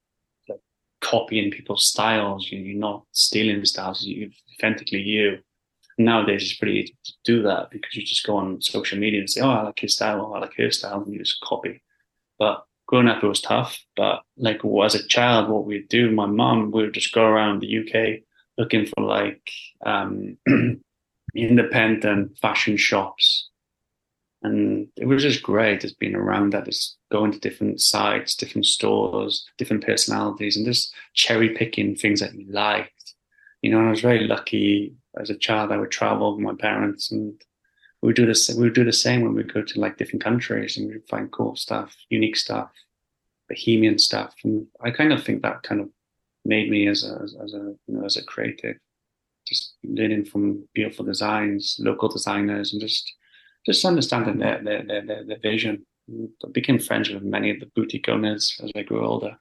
like 0.47 0.59
copying 1.01 1.51
people's 1.51 1.85
styles. 1.85 2.51
You, 2.51 2.59
you're 2.59 2.79
not 2.79 3.03
stealing 3.11 3.65
styles. 3.65 4.03
You're 4.05 4.29
authentically 4.55 5.01
you 5.01 5.39
nowadays 5.99 6.43
it's 6.43 6.55
pretty 6.55 6.79
easy 6.79 6.95
to 7.03 7.13
do 7.25 7.43
that 7.43 7.69
because 7.69 7.95
you 7.95 8.03
just 8.03 8.25
go 8.25 8.37
on 8.37 8.61
social 8.61 8.97
media 8.97 9.19
and 9.19 9.29
say, 9.29 9.41
"Oh, 9.41 9.49
I 9.49 9.63
like 9.63 9.79
his 9.79 9.95
style," 9.95 10.21
or 10.21 10.37
"I 10.37 10.39
like 10.39 10.55
her 10.55 10.71
style," 10.71 11.03
and 11.03 11.13
you 11.13 11.19
just 11.19 11.41
copy. 11.41 11.81
But 12.39 12.65
growing 12.87 13.07
up, 13.07 13.23
it 13.23 13.27
was 13.27 13.41
tough. 13.41 13.77
But 13.95 14.23
like 14.37 14.61
as 14.83 14.95
a 14.95 15.07
child, 15.07 15.49
what 15.49 15.65
we'd 15.65 15.89
do, 15.89 16.09
my 16.11 16.25
mom 16.25 16.71
would 16.71 16.93
just 16.93 17.13
go 17.13 17.23
around 17.23 17.59
the 17.59 17.77
UK 17.79 18.23
looking 18.57 18.85
for 18.85 19.03
like 19.03 19.41
um, 19.85 20.37
independent 21.35 22.37
fashion 22.37 22.77
shops, 22.77 23.49
and 24.41 24.87
it 24.95 25.05
was 25.05 25.21
just 25.21 25.43
great 25.43 25.81
just 25.81 25.99
being 25.99 26.15
around 26.15 26.53
that, 26.53 26.65
just 26.65 26.97
going 27.11 27.31
to 27.31 27.39
different 27.39 27.81
sites, 27.81 28.35
different 28.35 28.65
stores, 28.65 29.45
different 29.57 29.85
personalities, 29.85 30.55
and 30.55 30.65
just 30.65 30.93
cherry 31.13 31.49
picking 31.49 31.95
things 31.95 32.19
that 32.21 32.33
you 32.33 32.45
liked. 32.49 33.15
You 33.61 33.71
know, 33.71 33.79
and 33.79 33.87
I 33.87 33.91
was 33.91 34.01
very 34.01 34.25
lucky 34.25 34.95
as 35.17 35.29
a 35.29 35.35
child, 35.35 35.71
I 35.71 35.77
would 35.77 35.91
travel 35.91 36.35
with 36.35 36.43
my 36.43 36.53
parents 36.53 37.11
and 37.11 37.33
we 38.01 38.07
would 38.07 38.15
do 38.15 38.25
this. 38.25 38.49
We 38.49 38.63
would 38.63 38.73
do 38.73 38.85
the 38.85 38.93
same 38.93 39.21
when 39.21 39.33
we 39.33 39.43
go 39.43 39.61
to 39.61 39.79
like 39.79 39.97
different 39.97 40.23
countries 40.23 40.77
and 40.77 40.89
we'd 40.89 41.07
find 41.09 41.31
cool 41.31 41.55
stuff, 41.55 41.95
unique 42.09 42.37
stuff, 42.37 42.71
bohemian 43.49 43.97
stuff. 43.99 44.35
And 44.43 44.67
I 44.81 44.91
kind 44.91 45.11
of 45.11 45.23
think 45.23 45.41
that 45.41 45.63
kind 45.63 45.81
of 45.81 45.89
made 46.45 46.69
me 46.69 46.87
as 46.87 47.03
a, 47.03 47.21
as 47.21 47.53
a, 47.53 47.75
you 47.87 47.95
know, 47.95 48.05
as 48.05 48.15
a 48.15 48.23
creative, 48.23 48.77
just 49.49 49.75
learning 49.83 50.25
from 50.25 50.67
beautiful 50.73 51.05
designs, 51.05 51.77
local 51.79 52.09
designers, 52.09 52.71
and 52.71 52.81
just, 52.81 53.11
just 53.65 53.83
understanding 53.83 54.37
their, 54.37 54.63
their, 54.63 54.83
their, 54.85 55.05
their, 55.05 55.25
their 55.25 55.39
vision. 55.39 55.85
I 56.09 56.49
became 56.51 56.79
friends 56.79 57.09
with 57.09 57.23
many 57.23 57.51
of 57.51 57.59
the 57.59 57.69
boutique 57.75 58.09
owners 58.09 58.59
as 58.63 58.71
I 58.75 58.83
grew 58.83 59.05
older. 59.05 59.35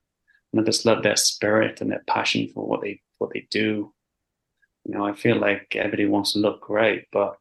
And 0.52 0.60
I 0.60 0.64
just 0.64 0.84
love 0.84 1.02
their 1.02 1.16
spirit 1.16 1.80
and 1.80 1.90
their 1.90 2.02
passion 2.06 2.48
for 2.52 2.66
what 2.66 2.80
they, 2.80 3.00
what 3.18 3.30
they 3.32 3.46
do 3.50 3.92
you 4.88 4.94
know, 4.94 5.04
I 5.04 5.12
feel 5.12 5.36
like 5.36 5.76
everybody 5.76 6.06
wants 6.06 6.32
to 6.32 6.38
look 6.38 6.62
great, 6.62 7.06
but 7.12 7.36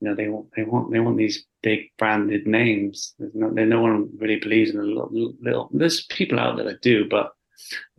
you 0.00 0.08
know, 0.08 0.14
they 0.14 0.28
want 0.28 0.48
they 0.56 0.64
want 0.64 0.90
they 0.90 1.00
want 1.00 1.16
these 1.16 1.44
big 1.62 1.90
branded 1.98 2.46
names. 2.46 3.14
No, 3.18 3.48
no 3.48 3.80
one 3.80 4.10
really 4.18 4.38
believes 4.40 4.70
in 4.70 4.78
a 4.78 4.82
little, 4.82 5.34
little. 5.40 5.70
There's 5.72 6.04
people 6.06 6.38
out 6.38 6.56
there 6.56 6.66
that 6.66 6.82
do, 6.82 7.08
but 7.08 7.32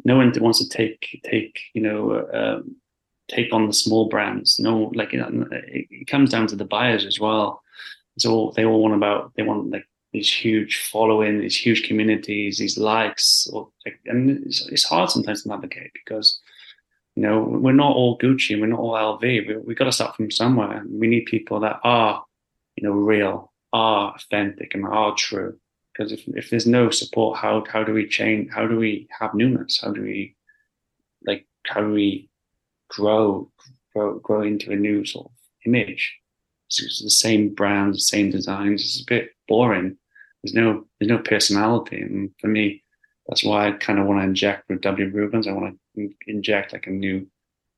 no 0.04 0.18
one 0.18 0.34
wants 0.40 0.60
to 0.60 0.70
take 0.70 1.22
take 1.24 1.60
you 1.74 1.82
know 1.82 2.28
um, 2.34 2.76
take 3.30 3.54
on 3.54 3.68
the 3.68 3.74
small 3.74 4.10
brands. 4.10 4.60
No, 4.60 4.92
like 4.94 5.14
it, 5.14 5.24
it 5.90 6.08
comes 6.08 6.32
down 6.32 6.48
to 6.48 6.56
the 6.56 6.66
buyers 6.66 7.06
as 7.06 7.20
well. 7.20 7.62
It's 8.16 8.26
all 8.26 8.52
they 8.52 8.66
all 8.66 8.82
want 8.82 8.96
about. 8.96 9.34
They 9.36 9.44
want 9.44 9.72
like 9.72 9.88
these 10.12 10.32
huge 10.32 10.82
following, 10.92 11.40
these 11.40 11.56
huge 11.56 11.84
communities, 11.84 12.58
these 12.58 12.78
likes, 12.78 13.48
or 13.54 13.70
like, 13.86 14.00
and 14.06 14.46
it's, 14.46 14.68
it's 14.68 14.84
hard 14.84 15.10
sometimes 15.10 15.44
to 15.44 15.50
navigate 15.50 15.92
because 15.94 16.40
you 17.20 17.24
know, 17.24 17.42
we're 17.42 17.74
not 17.74 17.96
all 17.96 18.18
Gucci, 18.18 18.58
we're 18.60 18.68
not 18.68 18.80
all 18.80 18.94
LV. 18.94 19.22
We 19.22 19.58
we 19.58 19.76
got 19.76 19.86
to 19.86 19.92
start 19.92 20.16
from 20.16 20.32
somewhere. 20.32 20.84
We 20.90 21.08
need 21.08 21.26
people 21.26 21.60
that 21.60 21.80
are, 21.84 22.24
you 22.78 22.88
know, 22.88 22.94
real, 22.94 23.52
are 23.74 24.16
authentic, 24.16 24.74
and 24.74 24.86
are 24.86 25.14
true. 25.16 25.58
Because 25.92 26.14
if 26.14 26.26
if 26.30 26.50
there's 26.50 26.66
no 26.66 26.90
support, 26.90 27.38
how 27.38 27.66
how 27.68 27.84
do 27.84 27.94
we 27.94 28.08
change? 28.08 28.50
How 28.52 28.68
do 28.68 28.78
we 28.78 29.08
have 29.20 29.34
newness? 29.34 29.82
How 29.84 29.92
do 29.92 30.02
we, 30.02 30.36
like, 31.26 31.46
how 31.66 31.82
do 31.82 31.92
we 31.92 32.30
grow 32.90 33.52
grow 33.94 34.20
grow 34.20 34.42
into 34.42 34.72
a 34.72 34.76
new 34.76 35.06
sort 35.06 35.28
of 35.28 35.32
image? 35.66 36.16
It's 36.68 37.02
the 37.02 37.10
same 37.10 37.54
brands, 37.54 37.98
the 37.98 38.02
same 38.02 38.30
designs. 38.30 38.82
It's 38.84 39.02
a 39.02 39.06
bit 39.06 39.32
boring. 39.48 39.98
There's 40.44 40.54
no 40.54 40.86
there's 41.00 41.10
no 41.10 41.20
personality, 41.20 42.02
and 42.02 42.32
for 42.40 42.48
me, 42.48 42.84
that's 43.28 43.44
why 43.44 43.68
I 43.68 43.72
kind 43.72 44.00
of 44.00 44.06
want 44.06 44.22
to 44.22 44.26
inject 44.26 44.70
with 44.70 44.82
W 44.82 45.10
Rubens. 45.10 45.48
I 45.48 45.52
want 45.52 45.78
to 45.96 46.10
inject 46.28 46.74
like 46.74 46.88
a 46.88 46.92
new 46.92 47.28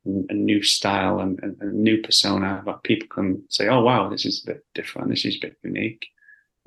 a 0.05 0.33
new 0.33 0.63
style 0.63 1.19
and, 1.19 1.39
and, 1.43 1.61
a 1.61 1.65
new 1.65 2.01
persona 2.01 2.61
but 2.65 2.83
people 2.83 3.07
can 3.07 3.43
say 3.49 3.67
oh 3.67 3.81
wow 3.81 4.09
this 4.09 4.25
is 4.25 4.43
a 4.43 4.53
bit 4.53 4.65
different 4.73 5.09
this 5.09 5.25
is 5.25 5.35
a 5.35 5.39
bit 5.39 5.57
unique 5.63 6.07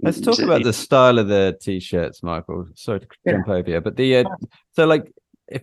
let's 0.02 0.20
talk 0.20 0.38
about 0.38 0.62
the 0.62 0.72
style 0.72 1.18
of 1.18 1.26
the 1.26 1.56
t-shirts 1.60 2.22
michael 2.22 2.66
sorry 2.76 3.00
to 3.00 3.06
yeah. 3.24 3.32
jump 3.32 3.48
over 3.48 3.68
here 3.68 3.80
but 3.80 3.96
the 3.96 4.18
uh, 4.18 4.24
so 4.72 4.86
like 4.86 5.10
if 5.48 5.62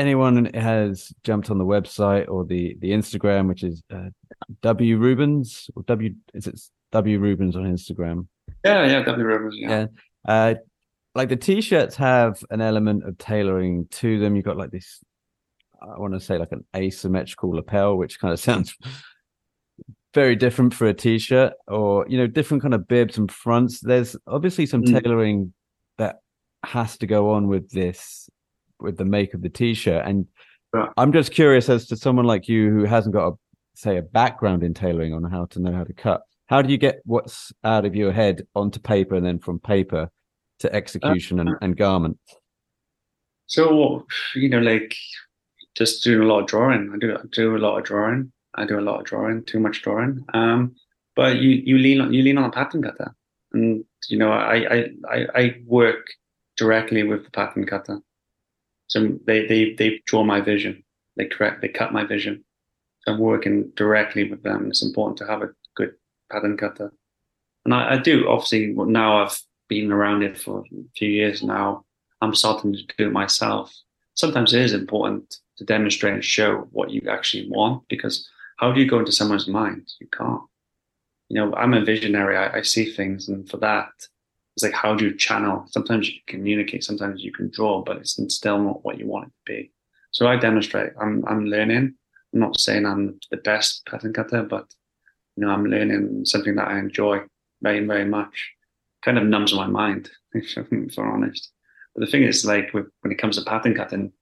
anyone 0.00 0.46
has 0.54 1.12
jumped 1.24 1.50
on 1.50 1.58
the 1.58 1.64
website 1.64 2.28
or 2.28 2.44
the 2.44 2.76
the 2.80 2.90
instagram 2.90 3.48
which 3.48 3.62
is 3.62 3.82
uh, 3.92 4.08
w 4.62 4.96
rubens 4.96 5.70
or 5.76 5.82
w 5.84 6.14
is 6.34 6.46
it 6.46 6.60
w 6.92 7.18
rubens 7.18 7.56
on 7.56 7.62
instagram 7.64 8.26
yeah 8.64 8.86
yeah 8.86 9.02
w 9.02 9.24
rubens 9.24 9.54
yeah, 9.56 9.68
yeah. 9.68 9.86
Uh, 10.32 10.54
like 11.14 11.28
the 11.28 11.36
t-shirts 11.36 11.96
have 11.96 12.42
an 12.50 12.60
element 12.60 13.04
of 13.06 13.16
tailoring 13.18 13.86
to 13.90 14.18
them 14.18 14.36
you've 14.36 14.44
got 14.44 14.56
like 14.56 14.70
this 14.70 15.00
I 15.82 15.98
want 15.98 16.14
to 16.14 16.20
say 16.20 16.38
like 16.38 16.52
an 16.52 16.64
asymmetrical 16.76 17.50
lapel, 17.50 17.96
which 17.96 18.20
kind 18.20 18.32
of 18.32 18.40
sounds 18.48 18.74
very 20.14 20.36
different 20.36 20.74
for 20.74 20.86
a 20.86 20.94
t-shirt, 20.94 21.52
or 21.68 22.06
you 22.08 22.18
know, 22.18 22.26
different 22.26 22.62
kind 22.62 22.74
of 22.74 22.88
bibs 22.88 23.18
and 23.18 23.30
fronts. 23.30 23.80
There's 23.80 24.16
obviously 24.26 24.66
some 24.66 24.82
mm. 24.82 25.00
tailoring 25.00 25.52
that 25.98 26.16
has 26.64 26.98
to 26.98 27.06
go 27.06 27.30
on 27.30 27.48
with 27.48 27.70
this, 27.70 28.28
with 28.82 28.96
the 28.96 29.04
make 29.04 29.34
of 29.34 29.42
the 29.42 29.48
t-shirt. 29.48 30.04
And 30.06 30.26
yeah. 30.74 30.86
I'm 30.96 31.12
just 31.12 31.32
curious 31.32 31.68
as 31.68 31.86
to 31.88 31.96
someone 31.96 32.26
like 32.26 32.48
you 32.48 32.70
who 32.70 32.84
hasn't 32.84 33.14
got 33.14 33.28
a 33.28 33.32
say 33.74 33.96
a 33.96 34.02
background 34.02 34.62
in 34.62 34.74
tailoring 34.74 35.14
on 35.14 35.24
how 35.24 35.46
to 35.46 35.60
know 35.60 35.72
how 35.72 35.84
to 35.84 35.92
cut. 35.92 36.22
How 36.46 36.62
do 36.62 36.70
you 36.70 36.78
get 36.78 37.00
what's 37.04 37.52
out 37.64 37.84
of 37.84 37.94
your 37.94 38.12
head 38.12 38.46
onto 38.54 38.80
paper 38.80 39.14
and 39.14 39.24
then 39.24 39.38
from 39.38 39.58
paper 39.58 40.10
to 40.58 40.72
execution 40.74 41.38
uh, 41.38 41.42
and, 41.42 41.56
and 41.62 41.76
garment? 41.76 42.18
So 43.46 44.06
you 44.34 44.48
know, 44.48 44.60
like 44.60 44.94
just 45.74 46.04
doing 46.04 46.22
a 46.22 46.32
lot 46.32 46.40
of 46.40 46.46
drawing. 46.46 46.92
I 46.94 46.98
do 46.98 47.16
I 47.16 47.22
do 47.32 47.56
a 47.56 47.58
lot 47.58 47.78
of 47.78 47.84
drawing. 47.84 48.32
I 48.54 48.66
do 48.66 48.78
a 48.78 48.82
lot 48.82 49.00
of 49.00 49.06
drawing, 49.06 49.44
too 49.44 49.60
much 49.60 49.82
drawing. 49.82 50.24
Um, 50.34 50.74
but 51.16 51.36
you 51.36 51.50
you 51.50 51.78
lean 51.78 52.00
on 52.00 52.12
you 52.12 52.22
lean 52.22 52.38
on 52.38 52.44
a 52.44 52.50
pattern 52.50 52.82
cutter, 52.82 53.14
and 53.52 53.84
you 54.08 54.18
know 54.18 54.30
I 54.30 54.90
I 55.08 55.26
I 55.34 55.56
work 55.66 56.06
directly 56.56 57.02
with 57.02 57.24
the 57.24 57.30
pattern 57.30 57.64
cutter. 57.66 58.00
So 58.90 59.16
they 59.24 59.46
they 59.46 59.74
they 59.74 60.02
draw 60.04 60.24
my 60.24 60.40
vision. 60.40 60.82
They 61.16 61.26
correct 61.26 61.62
they 61.62 61.68
cut 61.68 61.92
my 61.92 62.04
vision. 62.04 62.44
I'm 63.06 63.18
working 63.18 63.72
directly 63.76 64.28
with 64.28 64.42
them. 64.42 64.66
It's 64.68 64.82
important 64.82 65.16
to 65.18 65.26
have 65.26 65.42
a 65.42 65.50
good 65.76 65.94
pattern 66.30 66.56
cutter, 66.56 66.92
and 67.64 67.72
I, 67.72 67.94
I 67.94 67.98
do 67.98 68.28
obviously 68.28 68.74
now 68.76 69.22
I've 69.22 69.38
been 69.68 69.92
around 69.92 70.22
it 70.22 70.36
for 70.36 70.60
a 70.60 70.64
few 70.96 71.08
years 71.08 71.42
now. 71.42 71.84
I'm 72.20 72.34
starting 72.34 72.72
to 72.74 72.82
do 72.98 73.06
it 73.06 73.12
myself. 73.12 73.72
Sometimes 74.14 74.52
it 74.52 74.60
is 74.60 74.74
important 74.74 75.36
to 75.58 75.64
demonstrate 75.64 76.14
and 76.14 76.24
show 76.24 76.68
what 76.72 76.90
you 76.90 77.00
actually 77.08 77.48
want 77.48 77.84
because 77.88 78.28
how 78.56 78.72
do 78.72 78.80
you 78.80 78.90
go 78.90 78.98
into 78.98 79.12
someone's 79.12 79.46
mind? 79.46 79.88
You 80.00 80.08
can't. 80.08 80.42
You 81.28 81.36
know, 81.36 81.54
I'm 81.54 81.74
a 81.74 81.84
visionary. 81.84 82.36
I, 82.36 82.58
I 82.58 82.62
see 82.62 82.92
things, 82.92 83.28
and 83.28 83.48
for 83.48 83.58
that, 83.58 83.92
it's 84.60 84.72
like 84.72 84.80
how 84.80 84.94
do 84.94 85.06
you 85.06 85.16
channel? 85.16 85.64
Sometimes 85.70 86.08
you 86.08 86.20
communicate, 86.26 86.84
sometimes 86.84 87.22
you 87.22 87.32
can 87.32 87.50
draw, 87.50 87.82
but 87.82 87.96
it's 87.96 88.18
still 88.28 88.62
not 88.62 88.84
what 88.84 88.98
you 88.98 89.06
want 89.06 89.28
it 89.28 89.28
to 89.28 89.52
be. 89.52 89.72
So 90.10 90.26
I 90.26 90.36
demonstrate. 90.36 90.92
I'm 91.00 91.24
I'm 91.26 91.46
learning. 91.46 91.94
I'm 92.32 92.40
not 92.40 92.60
saying 92.60 92.84
I'm 92.84 93.18
the 93.30 93.38
best 93.38 93.86
pattern 93.86 94.12
cutter, 94.12 94.42
but 94.42 94.66
you 95.36 95.44
know, 95.44 95.52
I'm 95.52 95.64
learning 95.64 96.26
something 96.26 96.54
that 96.56 96.68
I 96.68 96.78
enjoy 96.78 97.20
very, 97.62 97.84
very 97.86 98.04
much. 98.04 98.52
Kind 99.02 99.16
of 99.16 99.24
numbs 99.24 99.54
my 99.54 99.66
mind, 99.66 100.10
if 100.34 100.56
I'm 100.58 100.90
honest. 100.98 101.50
But 101.94 102.04
the 102.04 102.10
thing 102.10 102.24
is, 102.24 102.44
like 102.44 102.72
when 102.72 102.86
it 103.04 103.18
comes 103.18 103.36
to 103.36 103.44
pattern 103.44 103.74
cutting, 103.74 104.12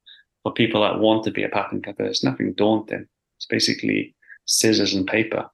for 0.45 0.53
people 0.53 0.83
that 0.83 1.01
want 1.01 1.25
to 1.25 1.33
be 1.33 1.43
a 1.43 1.49
pattern 1.49 1.83
cutter, 1.83 2.05
it's 2.05 2.23
nothing 2.23 2.55
daunting. 2.55 3.07
It's 3.37 3.47
basically 3.47 4.15
scissors 4.47 4.95
and 4.95 5.07
paper. 5.07 5.51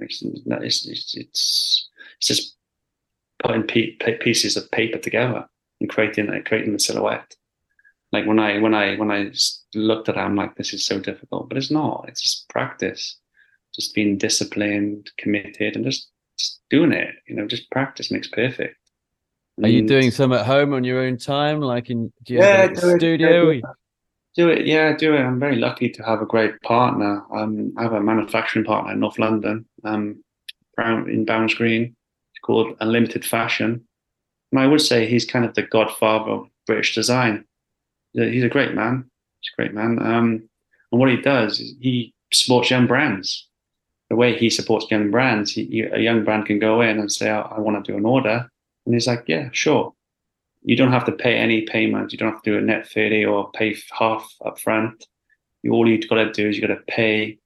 It's, 0.00 0.22
it's, 0.22 0.86
it's, 0.86 1.14
it's 1.16 1.88
just 2.20 2.57
putting 3.42 3.62
pieces 3.62 4.56
of 4.56 4.70
paper 4.70 4.98
together 4.98 5.46
and 5.80 5.88
creating 5.88 6.26
creating 6.44 6.72
the 6.72 6.78
silhouette. 6.78 7.34
Like 8.12 8.26
when 8.26 8.38
I 8.38 8.58
when 8.58 8.74
I 8.74 8.96
when 8.96 9.10
I 9.10 9.32
looked 9.74 10.08
at 10.08 10.16
it, 10.16 10.20
I'm 10.20 10.36
like, 10.36 10.56
this 10.56 10.72
is 10.72 10.84
so 10.84 10.98
difficult, 10.98 11.48
but 11.48 11.58
it's 11.58 11.70
not. 11.70 12.06
It's 12.08 12.22
just 12.22 12.48
practice, 12.48 13.18
just 13.74 13.94
being 13.94 14.16
disciplined, 14.16 15.10
committed, 15.18 15.76
and 15.76 15.84
just 15.84 16.10
just 16.38 16.60
doing 16.70 16.92
it. 16.92 17.14
You 17.26 17.36
know, 17.36 17.46
just 17.46 17.70
practice 17.70 18.10
makes 18.10 18.28
perfect. 18.28 18.76
Are 19.62 19.68
you 19.68 19.86
doing 19.86 20.10
some 20.10 20.32
at 20.32 20.46
home 20.46 20.72
on 20.72 20.84
your 20.84 21.00
own 21.00 21.18
time? 21.18 21.60
Like 21.60 21.90
in 21.90 22.12
do 22.24 22.34
you 22.34 22.40
yeah, 22.40 22.56
have 22.62 22.72
a 22.72 22.96
studio? 22.96 23.50
It, 23.50 23.64
do 24.36 24.48
it, 24.48 24.66
yeah, 24.66 24.96
do 24.96 25.14
it. 25.14 25.20
I'm 25.20 25.40
very 25.40 25.56
lucky 25.56 25.88
to 25.90 26.02
have 26.04 26.22
a 26.22 26.26
great 26.26 26.60
partner. 26.62 27.24
Um, 27.34 27.72
I 27.76 27.82
have 27.82 27.92
a 27.92 28.00
manufacturing 28.00 28.64
partner 28.64 28.92
in 28.92 29.00
North 29.00 29.18
London, 29.18 29.66
um, 29.84 30.22
in 30.78 31.24
Bounds 31.24 31.54
Green. 31.54 31.96
Called 32.48 32.76
Unlimited 32.80 33.24
Fashion. 33.24 33.86
And 34.50 34.60
I 34.60 34.66
would 34.66 34.80
say 34.80 35.06
he's 35.06 35.24
kind 35.24 35.44
of 35.44 35.54
the 35.54 35.62
godfather 35.62 36.30
of 36.32 36.48
British 36.66 36.94
design. 36.96 37.44
He's 38.12 38.42
a 38.42 38.48
great 38.48 38.74
man. 38.74 39.08
He's 39.40 39.52
a 39.52 39.62
great 39.62 39.74
man. 39.74 40.00
Um, 40.00 40.48
and 40.90 41.00
what 41.00 41.10
he 41.10 41.16
does 41.18 41.60
is 41.60 41.74
he 41.80 42.12
supports 42.32 42.70
young 42.70 42.88
brands. 42.88 43.46
The 44.10 44.16
way 44.16 44.36
he 44.36 44.50
supports 44.50 44.90
young 44.90 45.12
brands, 45.12 45.52
he, 45.52 45.82
a 45.92 46.00
young 46.00 46.24
brand 46.24 46.46
can 46.46 46.58
go 46.58 46.80
in 46.80 46.98
and 46.98 47.12
say, 47.12 47.30
I 47.30 47.60
want 47.60 47.84
to 47.84 47.92
do 47.92 47.96
an 47.96 48.06
order. 48.06 48.50
And 48.86 48.94
he's 48.94 49.06
like, 49.06 49.24
yeah, 49.26 49.50
sure 49.52 49.92
you 50.62 50.76
don't 50.76 50.92
have 50.92 51.04
to 51.06 51.12
pay 51.12 51.36
any 51.36 51.62
payment. 51.62 52.12
You 52.12 52.18
don't 52.18 52.32
have 52.32 52.42
to 52.42 52.50
do 52.50 52.58
a 52.58 52.60
net 52.60 52.88
30 52.88 53.24
or 53.24 53.50
pay 53.52 53.76
half 53.98 54.30
up 54.44 54.58
front. 54.58 55.06
You, 55.62 55.72
all 55.72 55.88
you've 55.88 56.08
got 56.08 56.16
to 56.16 56.32
do 56.32 56.48
is 56.48 56.56
you've 56.56 56.68
got 56.68 56.74
to 56.74 56.82
pay 56.92 57.38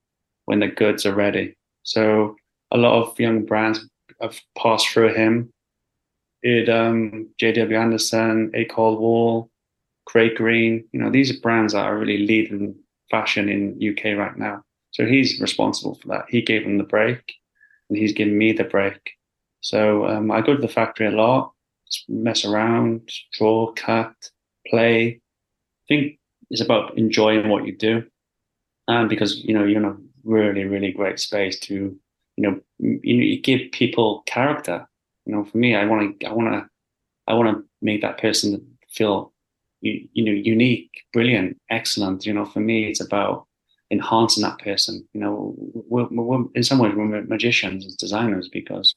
when 0.46 0.60
the 0.60 0.68
goods 0.68 1.06
are 1.06 1.14
ready. 1.14 1.56
So 1.82 2.36
a 2.70 2.76
lot 2.76 3.00
of 3.00 3.18
young 3.20 3.44
brands 3.44 3.88
have 4.22 4.40
passed 4.56 4.88
through 4.88 5.14
him. 5.14 5.52
It 6.42 6.68
um, 6.68 7.28
JW 7.40 7.78
Anderson, 7.78 8.50
A-Cold-Wall, 8.54 9.50
Craig 10.06 10.36
Green. 10.36 10.84
You 10.92 11.00
know, 11.00 11.10
these 11.10 11.30
are 11.30 11.40
brands 11.40 11.72
that 11.74 11.84
are 11.84 11.98
really 11.98 12.18
leading 12.18 12.74
fashion 13.10 13.48
in 13.48 13.78
UK 13.80 14.16
right 14.18 14.36
now. 14.36 14.62
So 14.90 15.06
he's 15.06 15.40
responsible 15.40 15.94
for 15.96 16.08
that. 16.08 16.24
He 16.28 16.42
gave 16.42 16.64
them 16.64 16.78
the 16.78 16.84
break, 16.84 17.34
and 17.88 17.98
he's 17.98 18.12
given 18.12 18.36
me 18.36 18.52
the 18.52 18.64
break. 18.64 19.12
So 19.60 20.06
um, 20.06 20.30
I 20.30 20.40
go 20.40 20.54
to 20.54 20.60
the 20.60 20.68
factory 20.68 21.06
a 21.06 21.10
lot 21.12 21.52
mess 22.08 22.44
around, 22.44 23.10
draw, 23.32 23.72
cut, 23.72 24.14
play. 24.66 25.08
I 25.10 25.84
think 25.88 26.18
it's 26.50 26.60
about 26.60 26.96
enjoying 26.96 27.48
what 27.48 27.66
you 27.66 27.76
do, 27.76 28.04
and 28.88 29.08
because 29.08 29.38
you 29.38 29.54
know 29.54 29.64
you're 29.64 29.82
in 29.82 29.88
a 29.88 29.96
really 30.24 30.64
really 30.64 30.92
great 30.92 31.18
space 31.18 31.58
to 31.58 31.98
you 32.36 32.42
know 32.42 32.60
you, 32.78 32.98
you 33.02 33.40
give 33.40 33.72
people 33.72 34.22
character. 34.26 34.86
You 35.26 35.34
know, 35.34 35.44
for 35.44 35.58
me, 35.58 35.74
I 35.74 35.84
want 35.84 36.20
to 36.20 36.26
I 36.26 36.32
want 36.32 36.52
to 36.52 36.68
I 37.28 37.34
want 37.34 37.56
to 37.56 37.64
make 37.80 38.02
that 38.02 38.18
person 38.18 38.66
feel 38.88 39.32
you, 39.80 40.08
you 40.12 40.24
know 40.24 40.32
unique, 40.32 40.90
brilliant, 41.12 41.60
excellent. 41.70 42.26
You 42.26 42.34
know, 42.34 42.44
for 42.44 42.60
me, 42.60 42.88
it's 42.88 43.00
about 43.00 43.46
enhancing 43.90 44.42
that 44.42 44.58
person. 44.58 45.06
You 45.12 45.20
know, 45.20 45.54
we're, 45.56 46.08
we're, 46.10 46.44
in 46.54 46.62
some 46.62 46.78
ways 46.78 46.94
we're 46.96 47.22
magicians 47.22 47.86
as 47.86 47.94
designers 47.94 48.48
because 48.48 48.94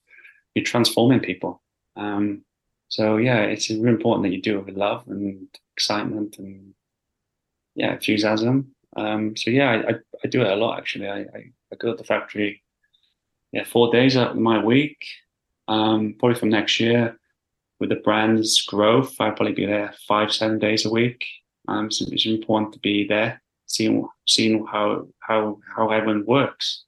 you're 0.56 0.66
transforming 0.66 1.20
people. 1.20 1.62
Um, 1.98 2.44
so 2.88 3.18
yeah, 3.18 3.42
it's 3.42 3.70
really 3.70 3.90
important 3.90 4.24
that 4.24 4.34
you 4.34 4.42
do 4.42 4.58
it 4.60 4.66
with 4.66 4.78
love 4.78 5.04
and 5.08 5.48
excitement 5.76 6.38
and 6.40 6.74
yeah, 7.76 7.94
enthusiasm. 7.94 8.72
Um, 8.96 9.36
so 9.36 9.52
yeah, 9.52 9.72
I, 9.72 9.76
I, 9.76 9.94
I, 10.24 10.28
do 10.30 10.42
it 10.42 10.52
a 10.52 10.56
lot 10.56 10.78
actually. 10.78 11.10
I, 11.10 11.20
I, 11.20 11.52
I, 11.72 11.76
go 11.78 11.92
to 11.92 11.98
the 11.98 12.06
factory, 12.06 12.64
yeah, 13.56 13.64
four 13.64 13.92
days 13.92 14.18
out 14.18 14.32
of 14.32 14.38
my 14.38 14.64
week. 14.64 14.98
Um, 15.68 16.16
probably 16.20 16.38
from 16.38 16.50
next 16.50 16.80
year, 16.80 17.18
with 17.80 17.90
the 17.90 17.96
brand's 17.96 18.62
growth, 18.64 19.16
I'll 19.20 19.32
probably 19.32 19.54
be 19.54 19.66
there 19.66 19.94
five, 20.08 20.32
seven 20.32 20.60
days 20.60 20.86
a 20.86 20.90
week. 20.90 21.26
Um, 21.68 21.90
so 21.90 22.06
it's 22.12 22.26
important 22.26 22.74
to 22.74 22.80
be 22.80 23.08
there, 23.08 23.42
seeing 23.66 24.08
seeing 24.28 24.66
how 24.66 25.08
how 25.20 25.60
how 25.76 25.90
everyone 25.90 26.26
works. 26.26 26.84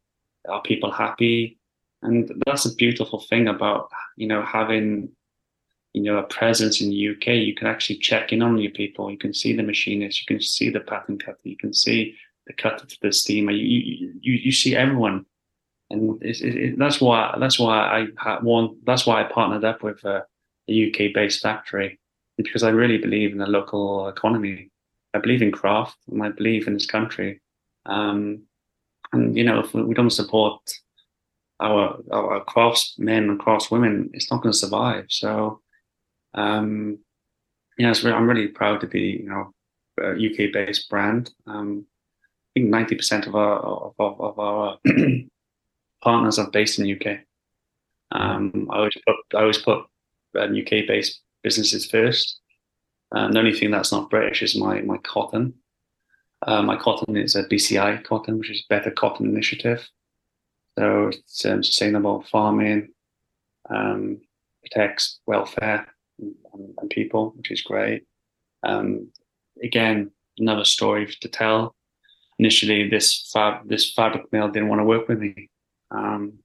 Are 0.47 0.61
people 0.61 0.91
happy? 0.91 1.57
And 2.03 2.31
that's 2.45 2.65
a 2.65 2.75
beautiful 2.75 3.21
thing 3.21 3.47
about 3.47 3.89
you 4.17 4.27
know 4.27 4.43
having 4.43 5.09
you 5.93 6.03
know, 6.03 6.17
a 6.17 6.23
presence 6.23 6.79
in 6.79 6.89
the 6.89 7.09
UK, 7.09 7.27
you 7.43 7.55
can 7.55 7.65
actually 7.65 7.97
check 7.97 8.31
in 8.31 8.43
on 8.43 8.57
your 8.59 8.71
people. 8.71 9.09
You 9.09 9.17
can 9.17 9.33
see 9.33 9.55
the 9.55 9.63
machinists. 9.63 10.21
you 10.21 10.27
can 10.27 10.41
see 10.41 10.69
the 10.69 10.81
pattern 10.81 11.17
cutter, 11.17 11.39
you 11.43 11.57
can 11.57 11.73
see 11.73 12.15
the 12.45 12.53
cutter 12.53 12.85
to 12.85 12.97
the 13.01 13.11
steamer. 13.11 13.51
You 13.51 13.65
you 13.65 14.13
you, 14.21 14.33
you 14.33 14.51
see 14.51 14.75
everyone, 14.75 15.25
and 15.89 16.21
it, 16.21 16.41
it, 16.41 16.79
that's 16.79 16.99
why 16.99 17.35
that's 17.39 17.59
why 17.59 18.07
I 18.25 18.39
one. 18.41 18.77
That's 18.85 19.05
why 19.05 19.21
I 19.21 19.31
partnered 19.31 19.63
up 19.63 19.83
with 19.83 20.03
a, 20.03 20.25
a 20.69 20.89
UK 20.89 21.13
based 21.13 21.41
factory 21.41 21.99
because 22.37 22.63
I 22.63 22.69
really 22.69 22.97
believe 22.97 23.31
in 23.31 23.37
the 23.37 23.47
local 23.47 24.07
economy. 24.07 24.69
I 25.13 25.19
believe 25.19 25.41
in 25.41 25.51
craft, 25.51 25.97
and 26.11 26.21
I 26.21 26.29
believe 26.29 26.67
in 26.67 26.73
this 26.73 26.85
country. 26.85 27.41
Um, 27.85 28.43
and 29.13 29.37
you 29.37 29.43
know, 29.43 29.59
if 29.59 29.73
we 29.73 29.93
don't 29.93 30.09
support 30.09 30.61
our 31.59 31.97
our 32.11 32.43
craftsmen 32.43 33.29
and 33.29 33.39
craftswomen, 33.39 34.09
it's 34.13 34.29
not 34.29 34.41
going 34.41 34.51
to 34.51 34.57
survive. 34.57 35.05
So 35.09 35.61
um, 36.33 36.99
yeah, 37.77 37.93
I'm 38.05 38.27
really 38.27 38.47
proud 38.47 38.81
to 38.81 38.87
be, 38.87 39.21
you 39.23 39.29
know, 39.29 39.53
a 39.99 40.11
UK 40.11 40.51
based 40.53 40.89
brand. 40.89 41.31
Um, 41.45 41.85
I 42.55 42.59
think 42.59 42.73
90% 42.73 43.27
of 43.27 43.35
our, 43.35 43.59
of, 43.59 43.93
of 43.99 44.39
our 44.39 44.79
partners 46.01 46.39
are 46.39 46.49
based 46.51 46.79
in 46.79 46.85
the 46.85 46.93
UK. 46.93 47.19
Um, 48.11 48.69
I 48.71 48.77
always 48.77 48.97
put, 49.05 49.15
I 49.35 49.41
always 49.41 49.57
put 49.57 49.85
UK 50.35 50.73
um, 50.73 50.87
based 50.87 51.21
businesses 51.43 51.85
first. 51.85 52.39
Um, 53.11 53.31
the 53.31 53.39
only 53.39 53.53
thing 53.53 53.71
that's 53.71 53.91
not 53.91 54.09
British 54.09 54.41
is 54.41 54.57
my, 54.57 54.81
my 54.81 54.97
cotton. 54.97 55.53
Uh, 56.45 56.61
my 56.61 56.75
cotton 56.75 57.17
is 57.17 57.35
a 57.35 57.43
BCI 57.45 58.03
cotton, 58.03 58.37
which 58.37 58.51
is 58.51 58.65
Better 58.69 58.91
Cotton 58.91 59.27
Initiative. 59.27 59.87
So 60.77 61.07
it's 61.07 61.45
um, 61.45 61.63
sustainable 61.63 62.23
farming, 62.31 62.89
um, 63.69 64.21
protects 64.61 65.19
welfare, 65.25 65.87
and, 66.19 66.35
and 66.77 66.89
people, 66.89 67.33
which 67.35 67.49
is 67.51 67.61
great. 67.61 68.03
Um, 68.63 69.11
again, 69.63 70.11
another 70.37 70.65
story 70.65 71.07
to 71.21 71.27
tell. 71.27 71.75
Initially, 72.39 72.87
this 72.89 73.31
fab 73.33 73.67
this 73.67 73.91
fabric 73.91 74.31
mill 74.31 74.49
didn't 74.49 74.69
want 74.69 74.79
to 74.79 74.85
work 74.85 75.07
with 75.07 75.19
me. 75.19 75.49
Um, 75.91 76.39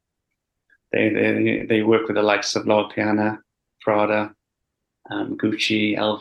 they, 0.93 1.09
they 1.09 1.67
they 1.69 1.83
work 1.83 2.07
with 2.07 2.17
the 2.17 2.23
likes 2.23 2.55
of 2.55 2.67
Loro 2.67 2.89
Piana, 2.89 3.41
Prada, 3.81 4.35
um, 5.11 5.37
Gucci, 5.37 5.97
LV. 5.97 6.21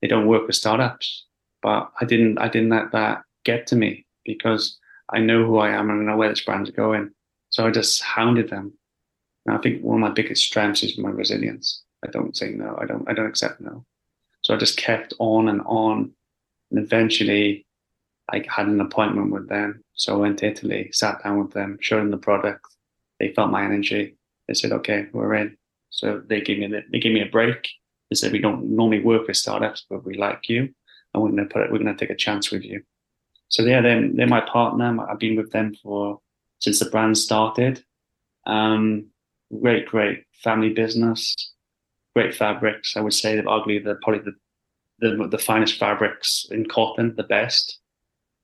They 0.00 0.08
don't 0.08 0.26
work 0.26 0.46
with 0.46 0.56
startups, 0.56 1.26
but 1.62 1.90
I 2.00 2.04
didn't 2.04 2.38
I 2.38 2.48
didn't 2.48 2.70
let 2.70 2.92
that 2.92 3.22
get 3.44 3.66
to 3.68 3.76
me 3.76 4.06
because 4.24 4.78
I 5.10 5.18
know 5.18 5.44
who 5.44 5.58
I 5.58 5.70
am 5.70 5.90
and 5.90 6.00
I 6.02 6.12
know 6.12 6.16
where 6.16 6.28
this 6.30 6.44
brand's 6.44 6.70
going. 6.70 7.10
So 7.50 7.66
I 7.66 7.70
just 7.70 8.02
hounded 8.02 8.50
them. 8.50 8.72
And 9.46 9.56
I 9.56 9.60
think 9.60 9.82
one 9.82 10.02
of 10.02 10.08
my 10.08 10.14
biggest 10.14 10.44
strengths 10.44 10.82
is 10.82 10.98
my 10.98 11.10
resilience. 11.10 11.82
I 12.04 12.10
don't 12.10 12.36
say 12.36 12.50
no. 12.50 12.76
I 12.80 12.86
don't. 12.86 13.08
I 13.08 13.12
don't 13.12 13.26
accept 13.26 13.60
no. 13.60 13.84
So 14.42 14.54
I 14.54 14.58
just 14.58 14.76
kept 14.76 15.14
on 15.18 15.48
and 15.48 15.62
on, 15.64 16.12
and 16.70 16.78
eventually, 16.78 17.66
I 18.30 18.44
had 18.48 18.66
an 18.66 18.80
appointment 18.80 19.30
with 19.30 19.48
them. 19.48 19.82
So 19.94 20.14
I 20.14 20.16
went 20.16 20.38
to 20.38 20.46
Italy, 20.46 20.90
sat 20.92 21.22
down 21.22 21.38
with 21.38 21.52
them, 21.52 21.78
showed 21.80 22.00
them 22.00 22.10
the 22.10 22.16
product. 22.16 22.64
They 23.20 23.32
felt 23.32 23.50
my 23.50 23.64
energy. 23.64 24.16
They 24.48 24.54
said, 24.54 24.72
"Okay, 24.72 25.06
we're 25.12 25.34
in." 25.34 25.56
So 25.90 26.22
they 26.26 26.40
gave 26.40 26.58
me 26.58 26.66
the, 26.66 26.82
they 26.90 26.98
gave 26.98 27.12
me 27.12 27.22
a 27.22 27.26
break. 27.26 27.68
They 28.10 28.16
said, 28.16 28.32
"We 28.32 28.40
don't 28.40 28.70
normally 28.70 29.00
work 29.00 29.26
with 29.26 29.36
startups, 29.36 29.86
but 29.88 30.04
we 30.04 30.16
like 30.16 30.48
you, 30.48 30.74
and 31.12 31.22
we're 31.22 31.30
going 31.30 31.48
to 31.48 31.52
put 31.52 31.62
it. 31.62 31.72
We're 31.72 31.78
going 31.78 31.96
to 31.96 32.06
take 32.06 32.14
a 32.14 32.16
chance 32.16 32.50
with 32.50 32.64
you." 32.64 32.82
So 33.48 33.62
yeah, 33.62 33.80
they're, 33.80 34.08
they're 34.12 34.26
my 34.26 34.40
partner. 34.40 34.96
I've 35.08 35.18
been 35.18 35.36
with 35.36 35.52
them 35.52 35.74
for 35.82 36.20
since 36.58 36.78
the 36.78 36.90
brand 36.90 37.18
started. 37.18 37.84
Um, 38.46 39.06
great, 39.60 39.86
great 39.86 40.24
family 40.42 40.70
business 40.70 41.54
great 42.14 42.34
fabrics. 42.34 42.96
I 42.96 43.00
would 43.00 43.12
say 43.12 43.36
that 43.36 43.44
arguably 43.44 43.84
they're 43.84 43.98
probably 44.02 44.20
the, 44.20 44.34
the 45.00 45.28
the 45.28 45.38
finest 45.38 45.78
fabrics 45.78 46.46
in 46.50 46.66
cotton, 46.66 47.14
the 47.16 47.24
best. 47.24 47.80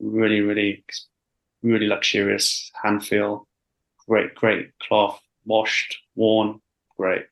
Really, 0.00 0.40
really, 0.40 0.84
really 1.62 1.86
luxurious 1.86 2.70
hand 2.82 3.04
feel. 3.06 3.46
Great, 4.08 4.34
great 4.34 4.72
cloth, 4.80 5.20
washed, 5.44 5.96
worn, 6.16 6.60
great. 6.96 7.26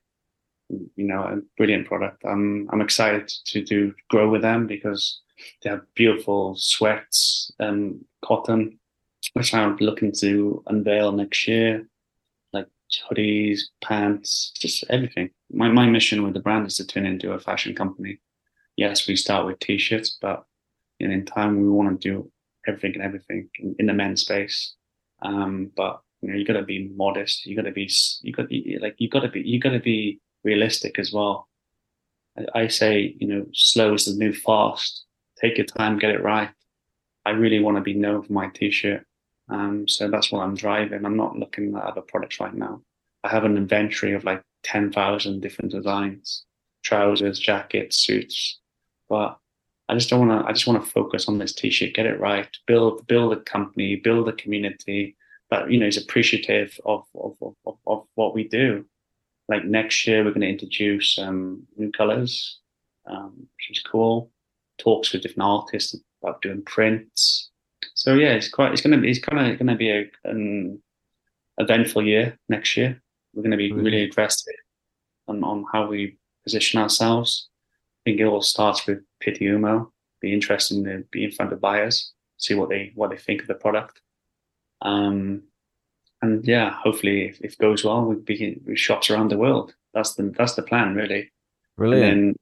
You 0.69 1.07
know, 1.07 1.23
a 1.23 1.41
brilliant 1.57 1.87
product. 1.87 2.23
I'm 2.25 2.69
I'm 2.71 2.81
excited 2.81 3.27
to 3.27 3.63
do 3.63 3.93
grow 4.09 4.29
with 4.29 4.43
them 4.43 4.67
because 4.67 5.19
they 5.61 5.69
have 5.69 5.81
beautiful 5.95 6.55
sweats 6.57 7.51
and 7.59 8.05
cotton. 8.23 8.79
which 9.33 9.53
I'm 9.53 9.75
looking 9.77 10.11
to 10.19 10.63
unveil 10.67 11.11
next 11.11 11.47
year, 11.47 11.87
like 12.53 12.67
hoodies, 13.09 13.61
pants, 13.81 14.51
just 14.57 14.83
everything. 14.89 15.31
My 15.51 15.69
my 15.69 15.87
mission 15.87 16.23
with 16.23 16.33
the 16.33 16.39
brand 16.39 16.67
is 16.67 16.77
to 16.77 16.85
turn 16.85 17.05
into 17.05 17.33
a 17.33 17.39
fashion 17.39 17.73
company. 17.75 18.19
Yes, 18.75 19.07
we 19.07 19.15
start 19.15 19.45
with 19.45 19.59
t-shirts, 19.59 20.17
but 20.21 20.45
in 20.99 21.25
time 21.25 21.61
we 21.61 21.69
want 21.69 22.01
to 22.01 22.09
do 22.09 22.31
everything 22.69 22.93
and 22.93 23.03
everything 23.03 23.49
in, 23.59 23.75
in 23.79 23.85
the 23.87 23.93
men's 23.93 24.21
space. 24.21 24.75
Um, 25.21 25.71
but 25.75 26.01
you 26.21 26.29
know, 26.29 26.35
you 26.35 26.45
got 26.45 26.53
to 26.53 26.63
be 26.63 26.89
modest. 26.95 27.45
You 27.45 27.55
got 27.55 27.63
to 27.63 27.71
be, 27.71 27.89
you 28.21 28.33
got 28.33 28.47
like, 28.81 28.95
you 28.97 29.09
got 29.09 29.21
to 29.21 29.29
be, 29.29 29.41
you 29.41 29.59
got 29.59 29.71
to 29.71 29.79
be 29.79 30.19
realistic 30.43 30.99
as 30.99 31.11
well. 31.11 31.47
I, 32.37 32.61
I 32.61 32.67
say, 32.67 33.15
you 33.19 33.27
know, 33.27 33.45
slow 33.53 33.93
is 33.93 34.05
the 34.05 34.13
new 34.13 34.33
fast. 34.33 35.05
Take 35.39 35.57
your 35.57 35.65
time, 35.65 35.99
get 35.99 36.11
it 36.11 36.23
right. 36.23 36.49
I 37.25 37.31
really 37.31 37.59
want 37.59 37.77
to 37.77 37.81
be 37.81 37.93
known 37.93 38.23
for 38.23 38.33
my 38.33 38.47
t-shirt. 38.47 39.05
Um, 39.49 39.87
so 39.87 40.09
that's 40.09 40.31
what 40.31 40.41
I'm 40.41 40.55
driving. 40.55 41.05
I'm 41.05 41.17
not 41.17 41.37
looking 41.37 41.75
at 41.75 41.83
other 41.83 42.01
products 42.01 42.39
right 42.39 42.53
now. 42.53 42.81
I 43.23 43.29
have 43.29 43.43
an 43.43 43.57
inventory 43.57 44.13
of 44.13 44.23
like 44.23 44.41
10,000 44.63 45.41
different 45.41 45.71
designs, 45.71 46.45
trousers, 46.83 47.39
jackets, 47.39 47.97
suits, 47.97 48.59
but 49.09 49.37
I 49.89 49.95
just 49.95 50.09
don't 50.09 50.27
want 50.27 50.41
to, 50.41 50.47
I 50.47 50.53
just 50.53 50.67
want 50.67 50.83
to 50.83 50.89
focus 50.89 51.27
on 51.27 51.39
this 51.39 51.53
t-shirt, 51.53 51.95
get 51.95 52.05
it 52.05 52.19
right, 52.19 52.47
build, 52.67 53.05
build 53.07 53.33
a 53.33 53.41
company, 53.41 53.95
build 53.95 54.29
a 54.29 54.33
community, 54.33 55.15
that 55.49 55.71
you 55.71 55.79
know 55.79 55.87
is 55.87 55.97
appreciative 55.97 56.79
of 56.85 57.03
of, 57.15 57.35
of, 57.65 57.75
of 57.87 58.05
what 58.15 58.33
we 58.33 58.47
do. 58.47 58.85
Like 59.47 59.65
next 59.65 60.05
year, 60.05 60.23
we're 60.23 60.31
going 60.31 60.41
to 60.41 60.47
introduce 60.47 61.17
um, 61.17 61.63
new 61.75 61.91
colors, 61.91 62.59
um, 63.07 63.33
which 63.35 63.77
is 63.77 63.83
cool. 63.83 64.31
Talks 64.77 65.11
with 65.11 65.23
different 65.23 65.49
artists 65.49 65.95
about 66.21 66.41
doing 66.41 66.61
prints. 66.63 67.49
So 67.95 68.13
yeah, 68.13 68.33
it's 68.33 68.49
quite. 68.49 68.71
It's 68.73 68.81
going 68.81 68.95
to 68.95 69.01
be. 69.01 69.09
It's 69.09 69.19
kind 69.19 69.39
of 69.39 69.57
going 69.57 69.67
to 69.67 69.75
be 69.75 69.89
a, 69.89 70.09
an 70.25 70.81
eventful 71.57 72.03
year 72.03 72.37
next 72.47 72.77
year. 72.77 73.01
We're 73.33 73.43
going 73.43 73.51
to 73.51 73.57
be 73.57 73.71
really 73.71 74.03
aggressive 74.03 74.53
on, 75.27 75.43
on 75.43 75.65
how 75.71 75.87
we 75.87 76.17
position 76.43 76.79
ourselves. 76.79 77.48
Think 78.09 78.21
it 78.21 78.25
all 78.25 78.41
starts 78.41 78.87
with 78.87 79.03
Pitti 79.23 79.41
Uomo. 79.41 79.91
Be 80.19 80.33
interested 80.33 80.83
to 80.83 81.03
be 81.11 81.25
in 81.25 81.31
front 81.31 81.53
of 81.53 81.61
buyers, 81.61 82.11
see 82.37 82.55
what 82.55 82.69
they 82.69 82.91
what 82.95 83.11
they 83.11 83.17
think 83.17 83.41
of 83.41 83.47
the 83.47 83.53
product, 83.53 84.01
um, 84.81 85.43
and 86.23 86.43
yeah, 86.43 86.71
hopefully, 86.71 87.29
if, 87.29 87.39
if 87.41 87.53
it 87.53 87.59
goes 87.59 87.85
well, 87.85 88.03
we 88.05 88.15
begin 88.15 88.61
with 88.65 88.79
shops 88.79 89.11
around 89.11 89.29
the 89.29 89.37
world. 89.37 89.75
That's 89.93 90.15
the 90.15 90.33
that's 90.35 90.55
the 90.55 90.63
plan, 90.63 90.95
really. 90.95 91.31
Brilliant. 91.77 92.03
And 92.03 92.27
then 92.29 92.35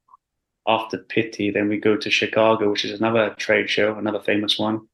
after 0.70 1.00
Pitti, 1.00 1.52
then 1.52 1.68
we 1.68 1.76
go 1.76 1.98
to 1.98 2.10
Chicago, 2.10 2.72
which 2.72 2.86
is 2.86 2.98
another 2.98 3.36
trade 3.38 3.70
show, 3.70 3.98
another 3.98 4.22
famous 4.22 4.58
one 4.58 4.88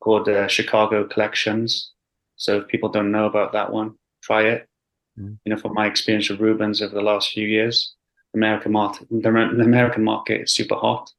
called 0.00 0.28
uh, 0.28 0.48
Chicago 0.48 1.04
Collections. 1.04 1.92
So 2.34 2.58
if 2.58 2.66
people 2.66 2.88
don't 2.88 3.12
know 3.12 3.26
about 3.26 3.52
that 3.52 3.72
one, 3.72 3.94
try 4.24 4.42
it. 4.42 4.68
Mm. 5.16 5.38
You 5.44 5.54
know, 5.54 5.60
from 5.60 5.74
my 5.74 5.86
experience 5.86 6.28
with 6.28 6.40
Rubens 6.40 6.82
over 6.82 6.96
the 6.96 7.00
last 7.00 7.30
few 7.30 7.46
years, 7.46 7.94
American 8.36 8.72
market, 8.72 9.08
the, 9.10 9.28
American 9.28 10.04
market 10.04 10.42
is 10.42 10.52
super 10.52 10.76
hot, 10.76 11.10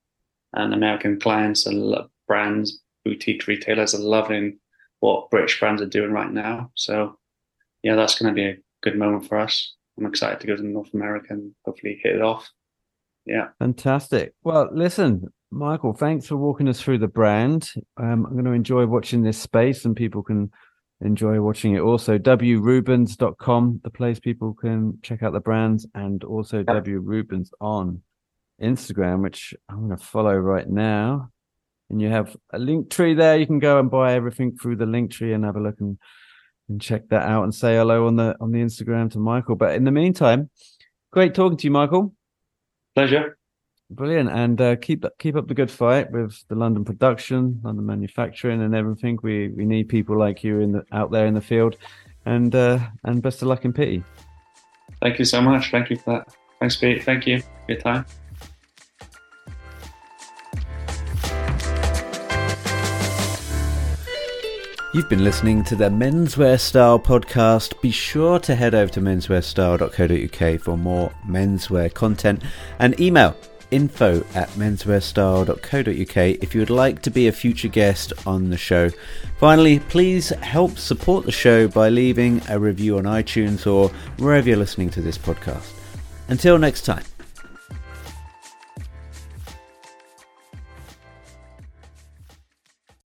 and 0.53 0.73
American 0.73 1.19
clients 1.19 1.65
and 1.65 1.95
brands, 2.27 2.80
boutique 3.03 3.47
retailers 3.47 3.93
are 3.93 3.99
loving 3.99 4.60
what 4.99 5.30
British 5.30 5.60
brands 5.60 5.82
are 5.82 5.88
doing 5.88 6.12
right 6.12 6.32
now. 6.32 6.71
So 6.75 7.17
yeah, 7.84 7.95
that's 7.95 8.19
going 8.19 8.34
to 8.34 8.36
be 8.36 8.47
a 8.47 8.58
good 8.82 8.97
moment 8.97 9.27
for 9.27 9.38
us. 9.38 9.75
I'm 9.97 10.06
excited 10.06 10.39
to 10.39 10.47
go 10.47 10.56
to 10.56 10.63
North 10.63 10.93
America 10.93 11.27
and 11.32 11.53
hopefully 11.65 11.99
hit 12.01 12.15
it 12.15 12.21
off. 12.21 12.49
Yeah. 13.25 13.49
Fantastic. 13.60 14.34
Well, 14.43 14.69
listen, 14.71 15.27
Michael, 15.51 15.93
thanks 15.93 16.27
for 16.27 16.38
walking 16.38 16.67
us 16.67 16.82
through 16.82 16.99
the 16.99 17.08
brand. 17.08 17.71
Um, 17.97 18.25
I'm 18.25 18.34
going 18.34 18.45
to 18.45 18.51
enjoy 18.51 18.86
watching 18.86 19.23
this 19.23 19.39
space 19.39 19.86
and 19.86 19.95
people 19.95 20.23
can 20.23 20.51
enjoy 21.01 21.39
watching 21.41 21.75
it 21.75 21.81
also. 21.81 22.17
wrubens.com, 22.17 23.81
the 23.83 23.89
place 23.89 24.19
people 24.19 24.53
can 24.53 24.97
check 25.01 25.23
out 25.23 25.33
the 25.33 25.39
brands 25.39 25.86
and 25.93 26.23
also 26.23 26.63
yep. 26.67 26.86
wrubens 26.88 27.51
on 27.62 28.01
Instagram, 28.62 29.21
which 29.21 29.53
I'm 29.69 29.88
going 29.88 29.97
to 29.97 30.03
follow 30.03 30.36
right 30.36 30.67
now 30.67 31.29
and 31.89 32.01
you 32.01 32.10
have 32.10 32.36
a 32.51 32.60
link 32.60 32.89
tree 32.89 33.13
there. 33.13 33.38
You 33.38 33.45
can 33.45 33.60
go 33.60 33.79
and 33.79 33.89
buy 33.89 34.13
everything 34.13 34.57
through 34.57 34.77
the 34.77 34.86
link 34.86 35.12
tree 35.12 35.33
and 35.33 35.45
have 35.45 35.55
a 35.55 35.62
look 35.62 35.79
and, 35.79 35.97
and 36.69 36.81
check 36.81 37.07
that 37.10 37.23
out 37.23 37.43
and 37.43 37.53
say 37.53 37.75
hello 37.75 38.07
on 38.07 38.15
the 38.15 38.36
on 38.41 38.51
the 38.51 38.60
Instagram 38.60 39.12
to 39.12 39.19
Michael. 39.19 39.55
But 39.55 39.75
in 39.75 39.83
the 39.83 39.91
meantime, 39.91 40.49
great 41.12 41.33
talking 41.33 41.57
to 41.57 41.63
you, 41.63 41.71
Michael. 41.71 42.13
Pleasure. 42.95 43.38
Brilliant, 43.89 44.30
and 44.30 44.60
uh, 44.60 44.76
keep 44.76 45.06
keep 45.17 45.38
up 45.38 45.47
the 45.47 45.54
good 45.54 45.71
fight 45.71 46.12
with 46.12 46.43
the 46.50 46.56
London 46.56 46.84
production, 46.84 47.62
London 47.63 47.86
manufacturing, 47.86 48.62
and 48.62 48.76
everything. 48.76 49.17
We 49.23 49.47
we 49.47 49.65
need 49.65 49.88
people 49.88 50.19
like 50.19 50.43
you 50.43 50.60
in 50.60 50.73
the 50.73 50.86
out 50.91 51.10
there 51.10 51.26
in 51.26 51.34
the 51.34 51.41
field, 51.41 51.78
and 52.26 52.54
uh, 52.54 52.80
and 53.06 53.21
best 53.21 53.41
of 53.41 53.47
luck 53.47 53.63
in 53.63 53.71
Pitti. 53.71 54.04
Thank 55.02 55.19
you 55.19 55.26
so 55.26 55.41
much. 55.41 55.71
Thank 55.71 55.89
you 55.89 55.95
for 55.95 56.17
that. 56.17 56.36
Thanks, 56.60 56.76
Pete. 56.76 57.04
Thank 57.04 57.28
you 57.28 57.39
for 57.39 57.47
your 57.69 57.80
time. 57.80 58.06
You've 64.93 65.10
been 65.10 65.23
listening 65.23 65.63
to 65.65 65.76
the 65.78 65.89
Menswear 65.89 66.60
Style 66.60 67.00
podcast. 67.00 67.80
Be 67.82 67.91
sure 67.91 68.39
to 68.39 68.56
head 68.56 68.73
over 68.76 68.91
to 68.93 69.00
menswearstyle.co.uk 69.00 70.60
for 70.60 70.78
more 70.78 71.13
menswear 71.26 71.93
content 71.93 72.43
and 72.80 73.00
email 73.00 73.38
info 73.71 74.23
at 74.34 74.49
menswearstyle.co.uk 74.49 76.17
if 76.43 76.53
you 76.53 76.62
would 76.62 76.69
like 76.69 77.01
to 77.01 77.10
be 77.10 77.27
a 77.27 77.32
future 77.32 77.67
guest 77.67 78.13
on 78.25 78.49
the 78.49 78.58
show. 78.58 78.89
Finally, 79.39 79.80
please 79.80 80.30
help 80.30 80.77
support 80.77 81.25
the 81.25 81.32
show 81.32 81.67
by 81.67 81.89
leaving 81.89 82.41
a 82.49 82.60
review 82.60 82.97
on 82.97 83.03
iTunes 83.03 83.65
or 83.71 83.89
wherever 84.17 84.47
you're 84.47 84.58
listening 84.58 84.89
to 84.89 85.01
this 85.01 85.17
podcast. 85.17 85.73
Until 86.30 86.58
next 86.58 86.82
time. 86.82 87.03